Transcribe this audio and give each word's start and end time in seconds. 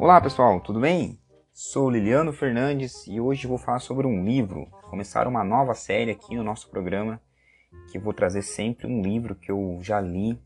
Olá 0.00 0.18
pessoal, 0.18 0.58
tudo 0.62 0.80
bem? 0.80 1.20
Sou 1.52 1.90
Liliano 1.90 2.32
Fernandes 2.32 3.06
e 3.06 3.20
hoje 3.20 3.46
vou 3.46 3.58
falar 3.58 3.80
sobre 3.80 4.06
um 4.06 4.24
livro. 4.24 4.66
Começar 4.88 5.28
uma 5.28 5.44
nova 5.44 5.74
série 5.74 6.10
aqui 6.10 6.34
no 6.34 6.42
nosso 6.42 6.70
programa, 6.70 7.20
que 7.92 7.98
vou 7.98 8.14
trazer 8.14 8.40
sempre 8.40 8.86
um 8.86 9.02
livro 9.02 9.34
que 9.34 9.52
eu 9.52 9.78
já 9.82 10.00
li. 10.00 10.40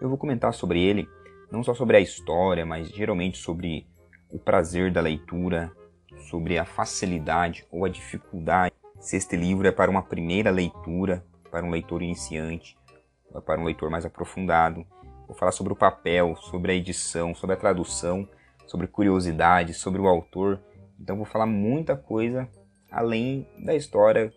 Eu 0.00 0.08
vou 0.08 0.18
comentar 0.18 0.52
sobre 0.52 0.82
ele, 0.82 1.08
não 1.52 1.62
só 1.62 1.72
sobre 1.72 1.98
a 1.98 2.00
história, 2.00 2.66
mas 2.66 2.88
geralmente 2.88 3.38
sobre 3.38 3.86
o 4.28 4.40
prazer 4.40 4.92
da 4.92 5.00
leitura, 5.00 5.70
sobre 6.28 6.58
a 6.58 6.64
facilidade 6.64 7.64
ou 7.70 7.84
a 7.84 7.88
dificuldade. 7.88 8.74
Se 8.98 9.16
este 9.16 9.36
livro 9.36 9.68
é 9.68 9.70
para 9.70 9.88
uma 9.88 10.02
primeira 10.02 10.50
leitura, 10.50 11.24
para 11.48 11.64
um 11.64 11.70
leitor 11.70 12.02
iniciante, 12.02 12.76
para 13.46 13.60
um 13.60 13.64
leitor 13.64 13.88
mais 13.88 14.04
aprofundado. 14.04 14.84
Vou 15.28 15.36
falar 15.36 15.52
sobre 15.52 15.72
o 15.72 15.76
papel, 15.76 16.34
sobre 16.34 16.72
a 16.72 16.74
edição, 16.74 17.36
sobre 17.36 17.54
a 17.54 17.58
tradução 17.58 18.28
sobre 18.66 18.86
curiosidades, 18.86 19.76
sobre 19.76 20.00
o 20.00 20.08
autor. 20.08 20.60
Então 21.00 21.16
vou 21.16 21.26
falar 21.26 21.46
muita 21.46 21.96
coisa 21.96 22.48
além 22.90 23.46
da 23.58 23.74
história. 23.74 24.32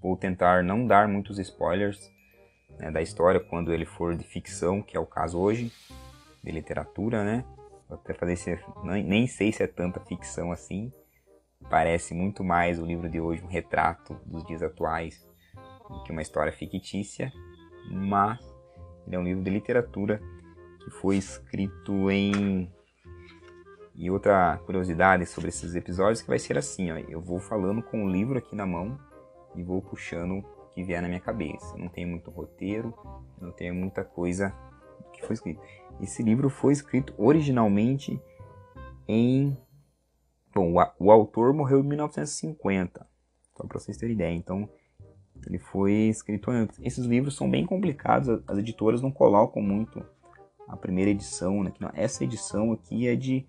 Vou 0.00 0.16
tentar 0.16 0.64
não 0.64 0.86
dar 0.86 1.06
muitos 1.06 1.38
spoilers 1.38 2.10
né, 2.78 2.90
da 2.90 3.02
história 3.02 3.38
quando 3.38 3.72
ele 3.72 3.84
for 3.84 4.16
de 4.16 4.24
ficção, 4.24 4.82
que 4.82 4.96
é 4.96 5.00
o 5.00 5.06
caso 5.06 5.38
hoje, 5.38 5.70
de 6.42 6.50
literatura, 6.50 7.22
né? 7.22 7.44
Vou 7.88 7.98
até 7.98 8.14
fazer 8.14 8.32
esse, 8.32 8.58
nem 8.84 9.26
sei 9.26 9.52
se 9.52 9.62
é 9.62 9.66
tanta 9.66 10.00
ficção 10.00 10.50
assim. 10.52 10.92
Parece 11.68 12.14
muito 12.14 12.42
mais 12.42 12.78
o 12.78 12.86
livro 12.86 13.08
de 13.08 13.20
hoje 13.20 13.42
um 13.42 13.48
retrato 13.48 14.18
dos 14.24 14.44
dias 14.46 14.62
atuais 14.62 15.26
do 15.88 16.02
que 16.04 16.12
uma 16.12 16.22
história 16.22 16.52
fictícia, 16.52 17.30
mas 17.90 18.40
ele 19.06 19.16
é 19.16 19.18
um 19.18 19.24
livro 19.24 19.42
de 19.42 19.50
literatura 19.50 20.20
que 20.82 20.90
foi 20.90 21.16
escrito 21.16 22.10
em 22.10 22.72
e 24.00 24.10
outra 24.10 24.56
curiosidade 24.64 25.26
sobre 25.26 25.50
esses 25.50 25.74
episódios 25.74 26.22
que 26.22 26.28
vai 26.28 26.38
ser 26.38 26.56
assim, 26.56 26.90
ó, 26.90 26.96
eu 26.96 27.20
vou 27.20 27.38
falando 27.38 27.82
com 27.82 28.06
o 28.06 28.08
livro 28.08 28.38
aqui 28.38 28.56
na 28.56 28.64
mão 28.64 28.98
e 29.54 29.62
vou 29.62 29.82
puxando 29.82 30.38
o 30.38 30.42
que 30.74 30.82
vier 30.82 31.02
na 31.02 31.08
minha 31.08 31.20
cabeça. 31.20 31.76
Não 31.76 31.86
tem 31.86 32.06
muito 32.06 32.30
roteiro, 32.30 32.94
não 33.38 33.52
tem 33.52 33.70
muita 33.70 34.02
coisa 34.02 34.56
que 35.12 35.20
foi 35.26 35.34
escrito. 35.34 35.60
Esse 36.00 36.22
livro 36.22 36.48
foi 36.48 36.72
escrito 36.72 37.12
originalmente 37.18 38.18
em 39.06 39.54
Bom, 40.54 40.72
o, 40.72 41.06
o 41.06 41.10
autor 41.12 41.52
morreu 41.52 41.80
em 41.80 41.86
1950, 41.86 43.06
só 43.54 43.66
para 43.66 43.78
vocês 43.78 43.98
terem 43.98 44.14
ideia. 44.14 44.34
Então, 44.34 44.66
ele 45.46 45.58
foi 45.58 45.92
escrito 46.08 46.50
antes. 46.50 46.80
Esses 46.80 47.04
livros 47.04 47.36
são 47.36 47.50
bem 47.50 47.66
complicados, 47.66 48.42
as 48.48 48.56
editoras 48.56 49.02
não 49.02 49.12
colocam 49.12 49.60
muito 49.60 50.02
a 50.66 50.74
primeira 50.74 51.10
edição. 51.10 51.62
Né? 51.62 51.70
Essa 51.92 52.24
edição 52.24 52.72
aqui 52.72 53.06
é 53.06 53.14
de 53.14 53.46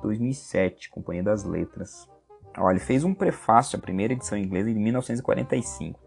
2007, 0.00 0.90
Companhia 0.90 1.22
das 1.22 1.44
Letras. 1.44 2.08
Olha, 2.56 2.74
ele 2.74 2.80
fez 2.80 3.04
um 3.04 3.14
prefácio 3.14 3.78
à 3.78 3.82
primeira 3.82 4.12
edição 4.12 4.36
inglesa 4.36 4.70
em 4.70 4.74
1945. 4.74 5.98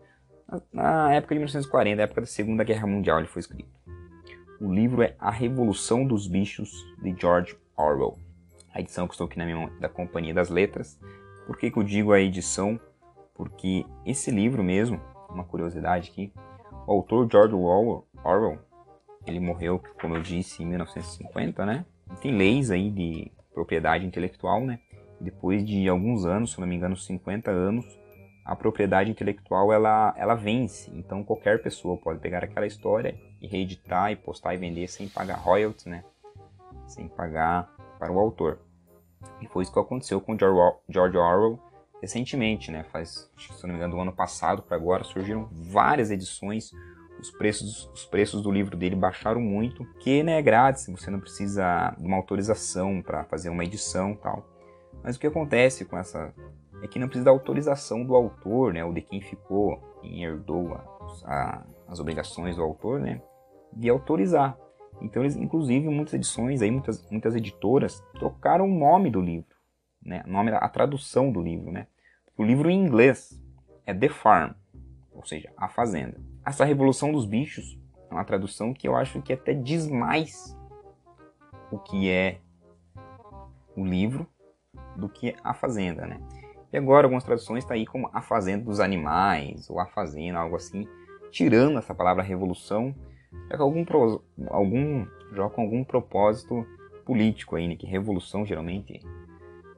Na 0.72 1.13
época 1.13 1.33
de 1.33 1.39
1940, 1.39 1.95
na 1.95 2.03
época 2.03 2.21
da 2.21 2.27
Segunda 2.27 2.64
Guerra 2.64 2.86
Mundial, 2.86 3.19
ele 3.19 3.27
foi 3.27 3.39
escrito. 3.39 3.69
O 4.59 4.71
livro 4.71 5.02
é 5.02 5.16
A 5.19 5.31
Revolução 5.31 6.05
dos 6.05 6.27
Bichos, 6.27 6.71
de 7.02 7.16
George 7.19 7.58
Orwell. 7.75 8.17
A 8.73 8.80
edição 8.80 9.08
que 9.08 9.14
estou 9.14 9.27
aqui 9.27 9.38
na 9.38 9.45
minha 9.45 9.58
mão 9.58 9.80
da 9.80 9.89
Companhia 9.89 10.33
das 10.33 10.49
Letras. 10.49 10.99
Por 11.45 11.58
que, 11.58 11.71
que 11.71 11.77
eu 11.77 11.83
digo 11.83 12.11
a 12.11 12.19
edição? 12.19 12.80
Porque 13.33 13.86
esse 14.05 14.31
livro 14.31 14.64
mesmo, 14.64 15.02
uma 15.30 15.44
curiosidade 15.44 16.09
aqui, 16.11 16.31
o 16.88 16.91
autor 16.91 17.27
George 17.31 17.55
Orwell, 17.55 18.05
Orwell 18.23 18.59
ele 19.25 19.39
morreu, 19.39 19.81
como 19.99 20.16
eu 20.16 20.21
disse, 20.21 20.64
em 20.64 20.66
1950, 20.66 21.66
né? 21.66 21.86
Tem 22.21 22.36
leis 22.36 22.70
aí 22.70 22.92
de 22.92 23.31
propriedade 23.53 24.05
intelectual, 24.05 24.65
né? 24.65 24.80
Depois 25.19 25.65
de 25.65 25.87
alguns 25.87 26.25
anos, 26.25 26.53
se 26.53 26.59
não 26.59 26.67
me 26.67 26.75
engano, 26.75 26.97
50 26.97 27.49
anos, 27.49 27.86
a 28.43 28.55
propriedade 28.55 29.09
intelectual 29.09 29.71
ela, 29.71 30.14
ela 30.17 30.36
vence. 30.36 30.91
Então 30.93 31.23
qualquer 31.23 31.61
pessoa 31.61 31.97
pode 31.97 32.19
pegar 32.19 32.43
aquela 32.43 32.67
história 32.67 33.15
e 33.42 33.47
reeditar 33.47 34.11
e 34.11 34.15
postar 34.15 34.53
e 34.53 34.58
vender 34.58 34.87
sem 34.87 35.08
pagar 35.08 35.36
royalties, 35.36 35.86
né? 35.86 36.03
Sem 36.87 37.08
pagar 37.08 37.73
para 37.97 38.11
o 38.11 38.19
autor. 38.19 38.59
E 39.42 39.47
foi 39.47 39.63
isso 39.63 39.71
que 39.71 39.80
aconteceu 39.80 40.19
com 40.19 40.37
George 40.37 41.17
Orwell 41.17 41.59
recentemente, 42.02 42.69
né? 42.69 42.83
Faz, 42.92 43.31
se 43.37 43.63
não 43.63 43.69
me 43.69 43.75
engano, 43.77 43.95
do 43.95 44.02
ano 44.02 44.11
passado 44.11 44.61
para 44.61 44.75
agora 44.75 45.05
surgiram 45.05 45.47
várias 45.52 46.11
edições 46.11 46.71
os 47.23 47.32
preços, 47.32 47.89
os 47.94 48.06
preços 48.06 48.42
do 48.42 48.52
livro 48.52 48.76
dele 48.76 48.98
baixaram 48.98 49.39
muito, 49.39 49.86
que 50.00 50.22
né, 50.22 50.39
é 50.39 50.42
grátis, 50.42 50.88
você 50.88 51.10
não 51.10 51.22
precisa 51.22 51.95
de 51.98 52.06
uma 52.06 52.17
autorização 52.17 53.02
para 53.02 53.23
fazer 53.23 53.50
uma 53.50 53.64
edição 53.64 54.14
tal. 54.16 54.45
Mas 55.02 55.16
o 55.16 55.20
que 55.20 55.28
acontece 55.28 55.86
com 55.86 55.98
essa 55.98 56.34
é 56.82 56.88
que 56.88 57.00
não 57.00 57.08
precisa 57.08 57.26
da 57.26 57.32
autorização 57.32 58.06
do 58.06 58.14
autor, 58.14 58.73
né, 58.73 58.84
ou 58.84 58.94
de 58.94 59.02
quem 59.02 59.22
ficou, 59.22 59.78
quem 60.02 60.23
herdou 60.23 60.73
a, 60.73 60.84
a, 61.23 61.66
as 61.88 62.00
obrigações 62.02 62.58
do 62.58 62.61
autor, 62.61 63.00
né, 63.00 63.22
de 63.72 63.90
autorizar. 63.90 64.58
Então, 65.02 65.23
eles, 65.23 65.38
inclusive, 65.38 65.88
muitas 65.88 66.14
edições, 66.14 66.61
aí, 66.61 66.70
muitas, 66.70 67.10
muitas 67.10 67.36
editoras 67.36 68.04
trocaram 68.20 68.66
o 68.66 68.80
nome 68.80 69.10
do 69.10 69.22
livro, 69.22 69.55
né, 70.05 70.23
nome, 70.28 70.52
a 70.52 70.67
tradução 70.67 71.32
do 71.32 71.42
livro, 71.42 71.72
né. 71.72 71.88
O 72.38 72.44
livro 72.44 72.70
em 72.70 72.84
inglês 72.84 73.42
é 73.86 73.94
The 73.94 74.10
Farm, 74.10 74.52
ou 75.14 75.26
seja, 75.26 75.54
a 75.55 75.70
fazenda. 75.70 76.33
Essa 76.45 76.65
Revolução 76.65 77.11
dos 77.14 77.26
Bichos 77.26 77.80
é 78.11 78.14
uma 78.14 78.26
tradução 78.26 78.73
que 78.73 78.86
eu 78.86 78.95
acho 78.95 79.21
que 79.21 79.31
até 79.31 79.54
diz 79.54 79.87
mais 79.87 80.58
o 81.71 81.80
que 81.80 82.09
é 82.09 82.39
o 83.77 83.86
livro 83.86 84.27
do 84.98 85.08
que 85.08 85.36
a 85.42 85.54
fazenda, 85.54 86.05
né? 86.05 86.20
E 86.71 86.77
agora 86.77 87.08
algumas 87.08 87.23
traduções 87.23 87.64
estão 87.64 87.76
tá 87.76 87.80
aí 87.80 87.86
como 87.86 88.09
a 88.11 88.21
fazenda 88.21 88.65
dos 88.65 88.81
animais 88.81 89.70
ou 89.70 89.80
a 89.80 89.86
fazenda, 89.86 90.39
algo 90.39 90.55
assim, 90.58 90.86
tirando 91.31 91.77
essa 91.77 91.95
palavra 91.95 92.21
revolução, 92.21 92.93
é 93.49 93.55
com 93.55 93.64
algum, 93.64 93.86
algum 94.49 95.08
já 95.31 95.49
com 95.49 95.61
algum 95.61 95.83
propósito 95.83 96.67
político 97.05 97.55
aí, 97.55 97.70
né? 97.70 97.75
Que 97.77 97.87
revolução 97.87 98.45
geralmente 98.45 98.99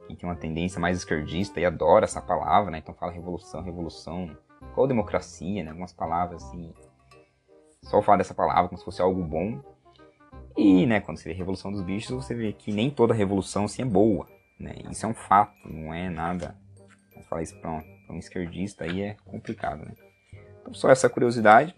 tem 0.08 0.28
uma 0.28 0.36
tendência 0.36 0.80
mais 0.80 0.98
esquerdista 0.98 1.60
e 1.60 1.64
adora 1.64 2.04
essa 2.04 2.20
palavra, 2.20 2.72
né? 2.72 2.78
Então 2.78 2.94
fala 2.94 3.12
revolução, 3.12 3.62
revolução 3.62 4.36
qual 4.76 4.86
democracia, 4.86 5.64
né? 5.64 5.70
Algumas 5.70 5.94
palavras 5.94 6.44
assim. 6.44 6.70
Só 7.82 8.02
falar 8.02 8.18
dessa 8.18 8.34
palavra 8.34 8.68
como 8.68 8.78
se 8.78 8.84
fosse 8.84 9.00
algo 9.00 9.24
bom. 9.24 9.58
E, 10.54 10.86
né, 10.86 11.00
quando 11.00 11.16
você 11.16 11.30
vê 11.30 11.34
Revolução 11.34 11.72
dos 11.72 11.80
Bichos, 11.80 12.10
você 12.10 12.34
vê 12.34 12.52
que 12.52 12.70
nem 12.72 12.90
toda 12.90 13.14
revolução 13.14 13.64
assim 13.64 13.82
é 13.82 13.84
boa, 13.84 14.26
né? 14.58 14.74
Isso 14.90 15.06
é 15.06 15.08
um 15.08 15.14
fato, 15.14 15.54
não 15.64 15.92
é 15.92 16.10
nada. 16.10 16.56
Falar 17.28 17.42
isso 17.42 17.58
para 17.58 17.70
um, 17.70 17.82
um 18.10 18.18
esquerdista 18.18 18.84
aí 18.84 19.02
é 19.02 19.16
complicado, 19.24 19.84
né? 19.84 19.94
Então, 20.60 20.72
só 20.74 20.90
essa 20.90 21.08
curiosidade. 21.08 21.74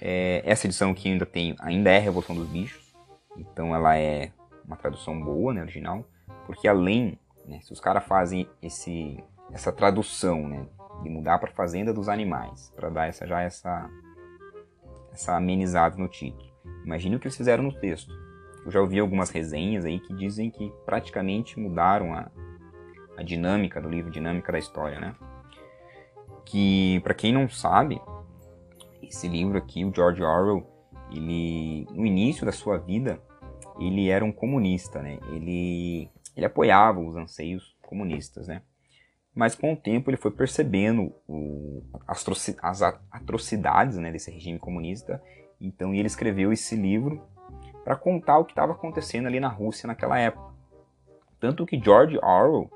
É, 0.00 0.42
essa 0.44 0.66
edição 0.66 0.90
aqui 0.90 1.08
ainda 1.10 1.26
tem, 1.26 1.56
ainda 1.60 1.90
é 1.90 1.98
Revolução 1.98 2.34
dos 2.34 2.48
Bichos, 2.48 2.94
então 3.36 3.74
ela 3.74 3.96
é 3.96 4.32
uma 4.64 4.76
tradução 4.76 5.18
boa, 5.20 5.52
né, 5.52 5.62
original, 5.62 6.04
porque 6.46 6.66
além, 6.66 7.18
né, 7.46 7.60
se 7.62 7.72
os 7.72 7.80
caras 7.80 8.04
fazem 8.04 8.48
esse, 8.60 9.22
essa 9.52 9.72
tradução, 9.72 10.48
né, 10.48 10.66
de 11.04 11.10
mudar 11.10 11.38
para 11.38 11.52
Fazenda 11.52 11.92
dos 11.92 12.08
Animais, 12.08 12.72
para 12.74 12.88
dar 12.88 13.06
essa, 13.06 13.26
já 13.26 13.42
essa, 13.42 13.88
essa 15.12 15.36
amenizada 15.36 15.96
no 15.96 16.08
título. 16.08 16.50
Imagine 16.84 17.16
o 17.16 17.20
que 17.20 17.26
eles 17.26 17.36
fizeram 17.36 17.62
no 17.62 17.72
texto. 17.78 18.12
Eu 18.64 18.70
já 18.70 18.80
ouvi 18.80 18.98
algumas 18.98 19.30
resenhas 19.30 19.84
aí 19.84 20.00
que 20.00 20.14
dizem 20.14 20.50
que 20.50 20.72
praticamente 20.86 21.60
mudaram 21.60 22.14
a, 22.14 22.30
a 23.16 23.22
dinâmica 23.22 23.80
do 23.80 23.88
livro, 23.88 24.10
dinâmica 24.10 24.50
da 24.50 24.58
história, 24.58 24.98
né? 24.98 25.14
Que, 26.46 27.00
para 27.00 27.14
quem 27.14 27.32
não 27.32 27.48
sabe, 27.48 28.00
esse 29.02 29.28
livro 29.28 29.58
aqui, 29.58 29.84
o 29.84 29.94
George 29.94 30.22
Orwell, 30.22 30.66
ele, 31.10 31.86
no 31.90 32.06
início 32.06 32.46
da 32.46 32.52
sua 32.52 32.78
vida, 32.78 33.20
ele 33.78 34.08
era 34.08 34.24
um 34.24 34.32
comunista, 34.32 35.02
né? 35.02 35.18
Ele, 35.28 36.10
ele 36.34 36.46
apoiava 36.46 37.00
os 37.00 37.14
anseios 37.16 37.76
comunistas, 37.82 38.48
né? 38.48 38.62
Mas 39.34 39.54
com 39.54 39.72
o 39.72 39.76
tempo 39.76 40.10
ele 40.10 40.16
foi 40.16 40.30
percebendo 40.30 41.12
o, 41.26 41.82
as 42.06 42.82
atrocidades 43.10 43.96
né, 43.98 44.12
desse 44.12 44.30
regime 44.30 44.58
comunista, 44.58 45.20
então 45.60 45.92
ele 45.94 46.06
escreveu 46.06 46.52
esse 46.52 46.76
livro 46.76 47.20
para 47.84 47.96
contar 47.96 48.38
o 48.38 48.44
que 48.44 48.52
estava 48.52 48.72
acontecendo 48.72 49.26
ali 49.26 49.40
na 49.40 49.48
Rússia 49.48 49.86
naquela 49.86 50.18
época. 50.18 50.54
Tanto 51.40 51.66
que 51.66 51.78
George 51.78 52.16
Orwell 52.18 52.70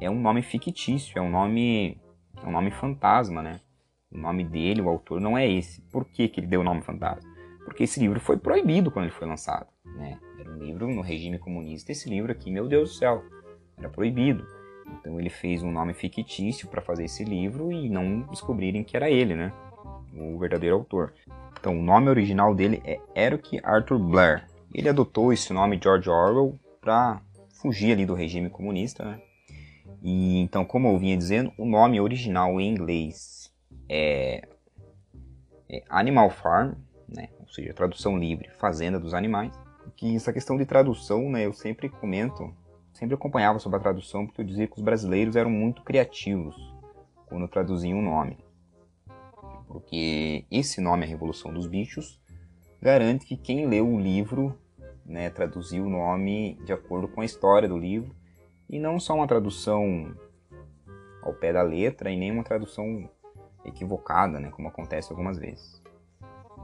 é 0.00 0.08
um 0.10 0.20
nome 0.20 0.42
fictício, 0.42 1.18
é 1.18 1.20
um 1.20 1.30
nome, 1.30 2.00
é 2.42 2.46
um 2.46 2.52
nome 2.52 2.70
fantasma, 2.70 3.42
né? 3.42 3.60
O 4.10 4.16
nome 4.16 4.44
dele, 4.44 4.80
o 4.80 4.88
autor, 4.88 5.20
não 5.20 5.36
é 5.36 5.46
esse. 5.46 5.82
Por 5.82 6.06
que, 6.06 6.28
que 6.28 6.40
ele 6.40 6.46
deu 6.46 6.60
o 6.60 6.64
nome 6.64 6.80
fantasma? 6.80 7.28
Porque 7.64 7.84
esse 7.84 8.00
livro 8.00 8.18
foi 8.18 8.38
proibido 8.38 8.90
quando 8.90 9.06
ele 9.06 9.14
foi 9.14 9.28
lançado, 9.28 9.66
né? 9.84 10.18
Era 10.38 10.50
um 10.50 10.56
livro 10.56 10.88
no 10.88 11.02
regime 11.02 11.38
comunista, 11.38 11.92
esse 11.92 12.08
livro 12.08 12.32
aqui, 12.32 12.50
meu 12.50 12.66
Deus 12.66 12.90
do 12.90 12.94
céu, 12.94 13.22
era 13.76 13.90
proibido. 13.90 14.46
Então 14.92 15.18
ele 15.18 15.30
fez 15.30 15.62
um 15.62 15.70
nome 15.70 15.94
fictício 15.94 16.68
para 16.68 16.82
fazer 16.82 17.04
esse 17.04 17.24
livro 17.24 17.72
e 17.72 17.88
não 17.88 18.20
descobrirem 18.22 18.84
que 18.84 18.96
era 18.96 19.10
ele, 19.10 19.34
né? 19.34 19.52
O 20.14 20.38
verdadeiro 20.38 20.76
autor. 20.76 21.12
Então 21.58 21.78
o 21.78 21.82
nome 21.82 22.08
original 22.08 22.54
dele 22.54 22.82
é 22.84 23.00
Eric 23.16 23.60
Arthur 23.62 23.98
Blair. 23.98 24.46
Ele 24.72 24.88
adotou 24.88 25.32
esse 25.32 25.52
nome 25.52 25.80
George 25.82 26.08
Orwell 26.08 26.58
para 26.80 27.20
fugir 27.60 27.92
ali 27.92 28.06
do 28.06 28.14
regime 28.14 28.48
comunista, 28.50 29.04
né? 29.04 29.20
E 30.02 30.38
então, 30.38 30.64
como 30.64 30.88
eu 30.88 30.98
vinha 30.98 31.16
dizendo, 31.16 31.52
o 31.58 31.66
nome 31.66 32.00
original 32.00 32.60
em 32.60 32.68
inglês 32.68 33.52
é, 33.88 34.46
é 35.68 35.82
Animal 35.88 36.30
Farm, 36.30 36.74
né? 37.08 37.28
Ou 37.40 37.48
seja, 37.48 37.74
tradução 37.74 38.16
livre, 38.16 38.48
fazenda 38.58 39.00
dos 39.00 39.14
animais. 39.14 39.52
Que 39.96 40.14
essa 40.14 40.32
questão 40.32 40.56
de 40.56 40.64
tradução, 40.64 41.28
né, 41.30 41.46
eu 41.46 41.52
sempre 41.52 41.88
comento, 41.88 42.54
sempre 42.98 43.14
acompanhava 43.14 43.60
sobre 43.60 43.78
a 43.78 43.80
tradução 43.80 44.26
porque 44.26 44.40
eu 44.40 44.44
dizia 44.44 44.66
que 44.66 44.76
os 44.76 44.82
brasileiros 44.82 45.36
eram 45.36 45.50
muito 45.50 45.82
criativos 45.84 46.56
quando 47.26 47.46
traduziam 47.46 48.00
o 48.00 48.02
nome. 48.02 48.36
Porque 49.68 50.44
esse 50.50 50.80
nome, 50.80 51.04
A 51.04 51.06
Revolução 51.06 51.52
dos 51.52 51.66
Bichos, 51.66 52.20
garante 52.82 53.24
que 53.24 53.36
quem 53.36 53.68
leu 53.68 53.86
o 53.88 54.00
livro 54.00 54.58
né, 55.06 55.30
traduziu 55.30 55.84
o 55.84 55.90
nome 55.90 56.58
de 56.64 56.72
acordo 56.72 57.06
com 57.06 57.20
a 57.20 57.24
história 57.24 57.68
do 57.68 57.78
livro 57.78 58.14
e 58.68 58.80
não 58.80 58.98
só 58.98 59.14
uma 59.14 59.28
tradução 59.28 60.12
ao 61.22 61.32
pé 61.32 61.52
da 61.52 61.62
letra 61.62 62.10
e 62.10 62.16
nem 62.16 62.32
uma 62.32 62.42
tradução 62.42 63.08
equivocada, 63.64 64.40
né, 64.40 64.50
como 64.50 64.68
acontece 64.68 65.12
algumas 65.12 65.38
vezes. 65.38 65.80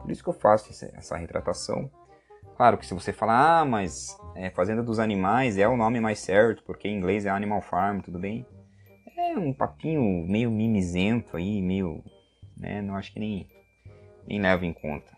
Por 0.03 0.11
isso 0.11 0.23
que 0.23 0.29
eu 0.29 0.35
faço 0.35 0.71
essa 0.95 1.17
retratação. 1.17 1.89
Claro 2.57 2.79
que 2.79 2.87
se 2.87 2.95
você 2.95 3.13
falar, 3.13 3.61
ah, 3.61 3.65
mas 3.65 4.17
é, 4.37 4.49
Fazenda 4.51 4.83
dos 4.83 4.99
Animais 4.99 5.59
é 5.59 5.67
o 5.67 5.77
nome 5.77 6.01
mais 6.01 6.21
certo, 6.21 6.63
porque 6.63 6.87
em 6.87 6.97
inglês 6.97 7.27
é 7.27 7.31
Animal 7.31 7.61
Farm, 7.61 8.01
tudo 8.01 8.19
bem. 8.19 8.47
É 9.17 9.37
um 9.37 9.53
papinho 9.53 10.25
meio 10.27 10.51
mimizento 10.51 11.37
aí, 11.37 11.61
meio. 11.61 12.03
Né, 12.57 12.81
não 12.81 12.95
acho 12.95 13.13
que 13.13 13.19
nem, 13.19 13.49
nem 14.27 14.41
leva 14.41 14.65
em 14.65 14.73
conta. 14.73 15.13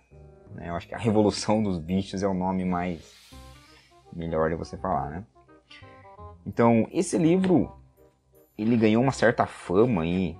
Né? 0.54 0.70
Eu 0.70 0.76
acho 0.76 0.88
que 0.88 0.94
a 0.94 0.98
Revolução 0.98 1.62
dos 1.62 1.78
Bichos 1.78 2.22
é 2.22 2.26
o 2.26 2.34
nome 2.34 2.64
mais 2.64 3.30
melhor 4.12 4.48
de 4.48 4.56
você 4.56 4.78
falar, 4.78 5.10
né? 5.10 5.24
Então, 6.46 6.88
esse 6.90 7.18
livro 7.18 7.76
ele 8.56 8.76
ganhou 8.76 9.02
uma 9.02 9.12
certa 9.12 9.44
fama 9.46 10.02
aí 10.02 10.38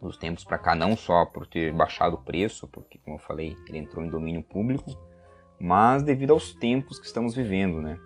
nos 0.00 0.16
tempos 0.16 0.44
para 0.44 0.58
cá, 0.58 0.74
não 0.74 0.96
só 0.96 1.24
por 1.24 1.46
ter 1.46 1.72
baixado 1.72 2.14
o 2.14 2.22
preço, 2.22 2.68
porque 2.68 2.98
como 2.98 3.16
eu 3.16 3.20
falei, 3.20 3.56
ele 3.66 3.78
entrou 3.78 4.04
em 4.04 4.08
domínio 4.08 4.42
público, 4.42 4.96
mas 5.58 6.02
devido 6.02 6.32
aos 6.32 6.54
tempos 6.54 6.98
que 6.98 7.06
estamos 7.06 7.34
vivendo, 7.34 7.80
né? 7.80 7.98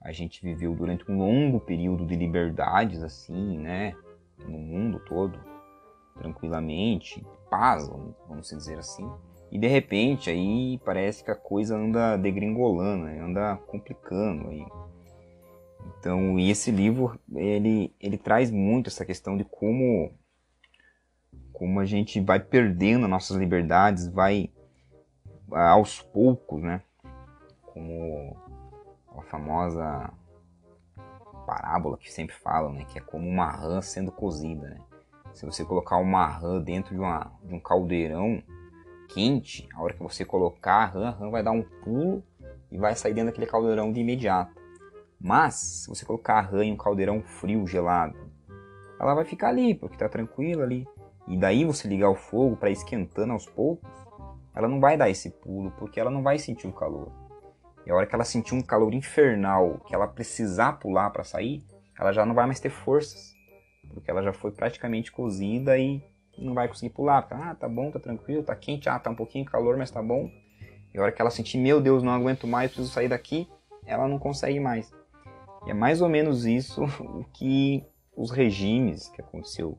A 0.00 0.12
gente 0.12 0.42
viveu 0.42 0.74
durante 0.74 1.10
um 1.10 1.18
longo 1.18 1.58
período 1.60 2.04
de 2.04 2.14
liberdades 2.14 3.02
assim, 3.02 3.58
né, 3.58 3.94
no 4.46 4.58
mundo 4.58 5.00
todo, 5.00 5.38
tranquilamente, 6.18 7.24
paz, 7.50 7.88
vamos 8.28 8.48
dizer 8.48 8.78
assim. 8.78 9.10
E 9.50 9.58
de 9.58 9.66
repente 9.66 10.28
aí 10.28 10.78
parece 10.84 11.22
que 11.22 11.30
a 11.30 11.34
coisa 11.34 11.76
anda 11.76 12.16
degringolando, 12.16 13.04
né? 13.04 13.20
anda 13.20 13.56
complicando 13.68 14.48
aí. 14.48 14.66
Então, 15.98 16.38
e 16.38 16.50
esse 16.50 16.70
livro 16.70 17.18
ele, 17.34 17.94
ele 18.00 18.18
traz 18.18 18.50
muito 18.50 18.88
essa 18.88 19.04
questão 19.04 19.36
de 19.36 19.44
como 19.44 20.12
como 21.52 21.78
a 21.78 21.84
gente 21.84 22.20
vai 22.20 22.40
perdendo 22.40 23.06
nossas 23.06 23.36
liberdades, 23.36 24.08
vai 24.08 24.50
aos 25.54 26.02
poucos, 26.02 26.62
né? 26.62 26.82
Como 27.72 28.36
a 29.16 29.22
famosa 29.22 30.12
parábola 31.46 31.96
que 31.96 32.12
sempre 32.12 32.34
falam, 32.34 32.72
né? 32.72 32.84
Que 32.84 32.98
é 32.98 33.02
como 33.02 33.28
uma 33.28 33.50
rã 33.50 33.80
sendo 33.80 34.10
cozida, 34.10 34.68
né? 34.68 34.80
Se 35.32 35.44
você 35.44 35.64
colocar 35.64 35.96
uma 35.96 36.26
rã 36.26 36.60
dentro 36.60 36.94
de, 36.94 37.00
uma, 37.00 37.32
de 37.42 37.54
um 37.54 37.60
caldeirão, 37.60 38.42
quente, 39.08 39.68
a 39.74 39.82
hora 39.82 39.94
que 39.94 40.02
você 40.02 40.24
colocar 40.24 40.74
a 40.74 40.86
rã, 40.86 41.08
a 41.08 41.10
rã 41.10 41.30
vai 41.30 41.42
dar 41.42 41.50
um 41.50 41.62
pulo 41.62 42.22
e 42.70 42.78
vai 42.78 42.94
sair 42.94 43.14
dentro 43.14 43.30
daquele 43.30 43.46
caldeirão 43.46 43.92
de 43.92 44.00
imediato. 44.00 44.54
Mas, 45.20 45.54
se 45.54 45.88
você 45.88 46.04
colocar 46.04 46.34
a 46.34 46.40
rã 46.40 46.64
em 46.64 46.72
um 46.72 46.76
caldeirão 46.76 47.22
frio, 47.22 47.66
gelado, 47.66 48.16
ela 49.00 49.14
vai 49.14 49.24
ficar 49.24 49.48
ali, 49.48 49.74
porque 49.74 49.96
está 49.96 50.08
tranquila 50.08 50.64
ali. 50.64 50.86
E 51.26 51.36
daí 51.36 51.64
você 51.64 51.88
ligar 51.88 52.10
o 52.10 52.14
fogo 52.14 52.56
para 52.56 52.70
esquentando 52.70 53.32
aos 53.32 53.46
poucos, 53.46 53.90
ela 54.54 54.68
não 54.68 54.80
vai 54.80 54.96
dar 54.96 55.10
esse 55.10 55.30
pulo, 55.30 55.72
porque 55.78 55.98
ela 55.98 56.10
não 56.10 56.22
vai 56.22 56.38
sentir 56.38 56.66
o 56.66 56.72
calor. 56.72 57.12
E 57.86 57.90
a 57.90 57.94
hora 57.94 58.06
que 58.06 58.14
ela 58.14 58.24
sentir 58.24 58.54
um 58.54 58.62
calor 58.62 58.94
infernal, 58.94 59.80
que 59.86 59.94
ela 59.94 60.06
precisar 60.06 60.74
pular 60.74 61.10
para 61.10 61.24
sair, 61.24 61.62
ela 61.98 62.12
já 62.12 62.24
não 62.24 62.34
vai 62.34 62.46
mais 62.46 62.60
ter 62.60 62.70
forças, 62.70 63.34
porque 63.92 64.10
ela 64.10 64.22
já 64.22 64.32
foi 64.32 64.50
praticamente 64.50 65.12
cozida 65.12 65.76
e 65.78 66.02
não 66.38 66.54
vai 66.54 66.68
conseguir 66.68 66.92
pular. 66.92 67.26
Ah, 67.30 67.54
tá 67.54 67.68
bom, 67.68 67.90
tá 67.90 67.98
tranquilo, 67.98 68.42
tá 68.42 68.54
quente, 68.56 68.88
ah, 68.88 68.98
tá 68.98 69.10
um 69.10 69.14
pouquinho 69.14 69.44
calor, 69.44 69.76
mas 69.76 69.90
tá 69.90 70.02
bom. 70.02 70.30
E 70.92 70.98
a 70.98 71.02
hora 71.02 71.12
que 71.12 71.20
ela 71.20 71.30
sentir, 71.30 71.58
meu 71.58 71.80
Deus, 71.80 72.02
não 72.02 72.12
aguento 72.12 72.46
mais, 72.46 72.70
preciso 72.70 72.92
sair 72.92 73.08
daqui, 73.08 73.48
ela 73.84 74.08
não 74.08 74.18
consegue 74.18 74.60
mais. 74.60 74.92
E 75.66 75.70
é 75.70 75.74
mais 75.74 76.00
ou 76.00 76.08
menos 76.08 76.46
isso 76.46 76.84
o 77.00 77.24
que 77.32 77.84
os 78.16 78.30
regimes 78.30 79.08
que 79.08 79.20
aconteceu 79.20 79.76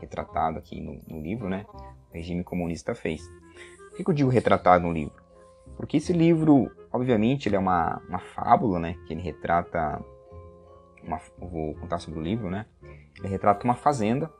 retratado 0.00 0.58
aqui 0.58 0.80
no, 0.80 1.00
no 1.06 1.22
livro, 1.22 1.48
né? 1.48 1.64
O 2.10 2.14
regime 2.14 2.42
comunista 2.42 2.94
fez. 2.94 3.22
Por 3.92 4.04
que, 4.04 4.10
eu 4.10 4.14
digo 4.14 4.30
retratado 4.30 4.86
no 4.86 4.92
livro? 4.92 5.22
Porque 5.76 5.98
esse 5.98 6.14
livro, 6.14 6.70
obviamente, 6.90 7.46
ele 7.46 7.56
é 7.56 7.58
uma, 7.58 8.00
uma 8.08 8.18
fábula, 8.18 8.78
né? 8.78 8.96
Que 9.06 9.12
ele 9.12 9.20
retrata. 9.20 10.02
Uma, 11.02 11.20
vou 11.38 11.74
contar 11.74 11.98
sobre 11.98 12.18
o 12.18 12.22
livro, 12.22 12.48
né? 12.48 12.64
Ele 13.18 13.28
retrata 13.28 13.64
uma 13.64 13.74
fazenda 13.74 14.30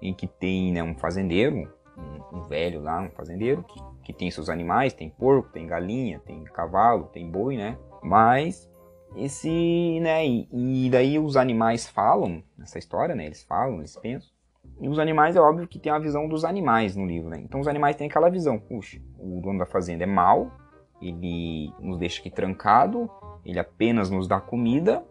em 0.00 0.14
que 0.14 0.26
tem 0.26 0.72
né, 0.72 0.82
um 0.82 0.94
fazendeiro, 0.94 1.70
um, 1.94 2.38
um, 2.38 2.42
velho 2.44 2.80
lá, 2.80 3.02
um 3.02 3.10
fazendeiro, 3.10 3.62
que, 3.64 3.80
que 4.04 4.12
tem 4.14 4.30
seus 4.30 4.48
animais, 4.48 4.94
tem 4.94 5.10
porco, 5.10 5.50
tem 5.50 5.66
galinha, 5.66 6.18
tem 6.20 6.42
cavalo, 6.44 7.10
tem 7.12 7.30
boi, 7.30 7.58
né? 7.58 7.76
Mas 8.02 8.70
esse, 9.14 10.00
né, 10.00 10.26
e, 10.26 10.48
e 10.86 10.88
daí 10.88 11.18
os 11.18 11.36
animais 11.36 11.86
falam 11.86 12.42
nessa 12.56 12.78
história, 12.78 13.14
né? 13.14 13.26
Eles 13.26 13.42
falam, 13.42 13.78
eles 13.78 13.94
pensam. 13.96 14.30
E 14.80 14.88
os 14.88 14.98
animais 14.98 15.36
é 15.36 15.40
óbvio 15.40 15.68
que 15.68 15.78
tem 15.78 15.92
a 15.92 15.98
visão 15.98 16.26
dos 16.26 16.44
animais 16.44 16.96
no 16.96 17.06
livro, 17.06 17.28
né? 17.28 17.38
Então 17.38 17.60
os 17.60 17.68
animais 17.68 17.96
têm 17.96 18.08
aquela 18.08 18.30
visão, 18.30 18.58
puxa, 18.58 19.00
o 19.18 19.40
dono 19.40 19.58
da 19.58 19.66
fazenda 19.66 20.04
é 20.04 20.06
mau, 20.06 20.50
ele 21.02 21.70
nos 21.78 21.98
deixa 21.98 22.20
aqui 22.20 22.30
trancado, 22.30 23.10
ele 23.44 23.58
apenas 23.58 24.10
nos 24.10 24.26
dá 24.26 24.40
comida, 24.40 25.04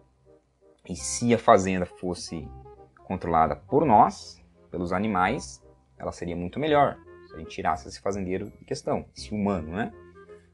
e 0.89 0.95
se 0.95 1.33
a 1.36 1.38
fazenda 1.38 1.86
fosse 1.86 2.48
controlada 3.04 3.56
por 3.56 3.86
nós, 3.86 4.44
pelos 4.71 4.92
animais, 4.92 5.63
ela 5.98 6.12
seria 6.12 6.36
muito 6.36 6.60
melhor 6.60 6.98
se 7.28 7.35
a 7.35 7.38
gente 7.38 7.49
tirasse 7.52 7.88
esse 7.88 8.02
fazendeiro 8.02 8.49
de 8.49 8.66
questão, 8.66 9.06
esse 9.16 9.31
humano, 9.31 9.71
né? 9.71 9.94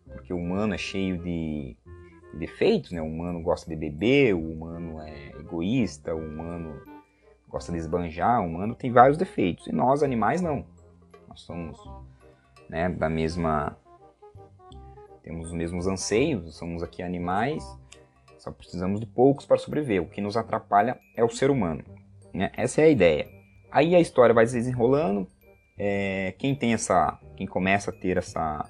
Porque 0.06 0.34
o 0.34 0.38
humano 0.38 0.74
é 0.74 0.78
cheio 0.78 1.18
de, 1.18 1.78
de 2.34 2.40
defeitos, 2.40 2.92
né? 2.92 3.02
O 3.02 3.06
humano 3.06 3.42
gosta 3.42 3.70
de 3.70 3.78
beber, 3.78 4.34
o 4.34 4.52
humano 4.52 5.00
é 5.02 5.30
egoísta, 5.40 6.14
o 6.14 6.20
humano 6.20 6.82
gosta 7.50 7.72
de 7.72 7.78
esbanjar, 7.78 8.42
o 8.42 8.46
humano 8.46 8.76
tem 8.76 8.92
vários 8.92 9.18
defeitos. 9.18 9.68
E 9.68 9.72
nós, 9.72 10.04
animais, 10.04 10.42
não. 10.42 10.66
Nós 11.28 11.42
somos 11.42 11.80
né, 12.70 12.90
da 12.90 13.10
mesma. 13.10 13.78
Temos 15.24 15.48
os 15.48 15.54
mesmos 15.54 15.88
anseios, 15.88 16.56
somos 16.56 16.84
aqui 16.84 17.02
animais, 17.02 17.64
só 18.38 18.52
precisamos 18.52 19.00
de 19.00 19.08
poucos 19.08 19.46
para 19.46 19.58
sobreviver. 19.58 20.02
O 20.02 20.08
que 20.08 20.22
nos 20.22 20.38
atrapalha 20.38 21.00
é 21.16 21.24
o 21.24 21.30
ser 21.30 21.50
humano. 21.50 21.84
Né? 22.32 22.52
Essa 22.56 22.82
é 22.82 22.86
a 22.86 22.90
ideia. 22.90 23.28
Aí 23.72 23.96
a 23.96 24.00
história 24.00 24.36
vai 24.36 24.46
se 24.46 24.54
desenrolando. 24.54 25.28
É, 25.78 26.36
quem 26.38 26.56
tem 26.56 26.74
essa, 26.74 27.20
quem 27.36 27.48
começa 27.48 27.90
a 27.90 27.94
ter 27.94 28.18
essa 28.18 28.70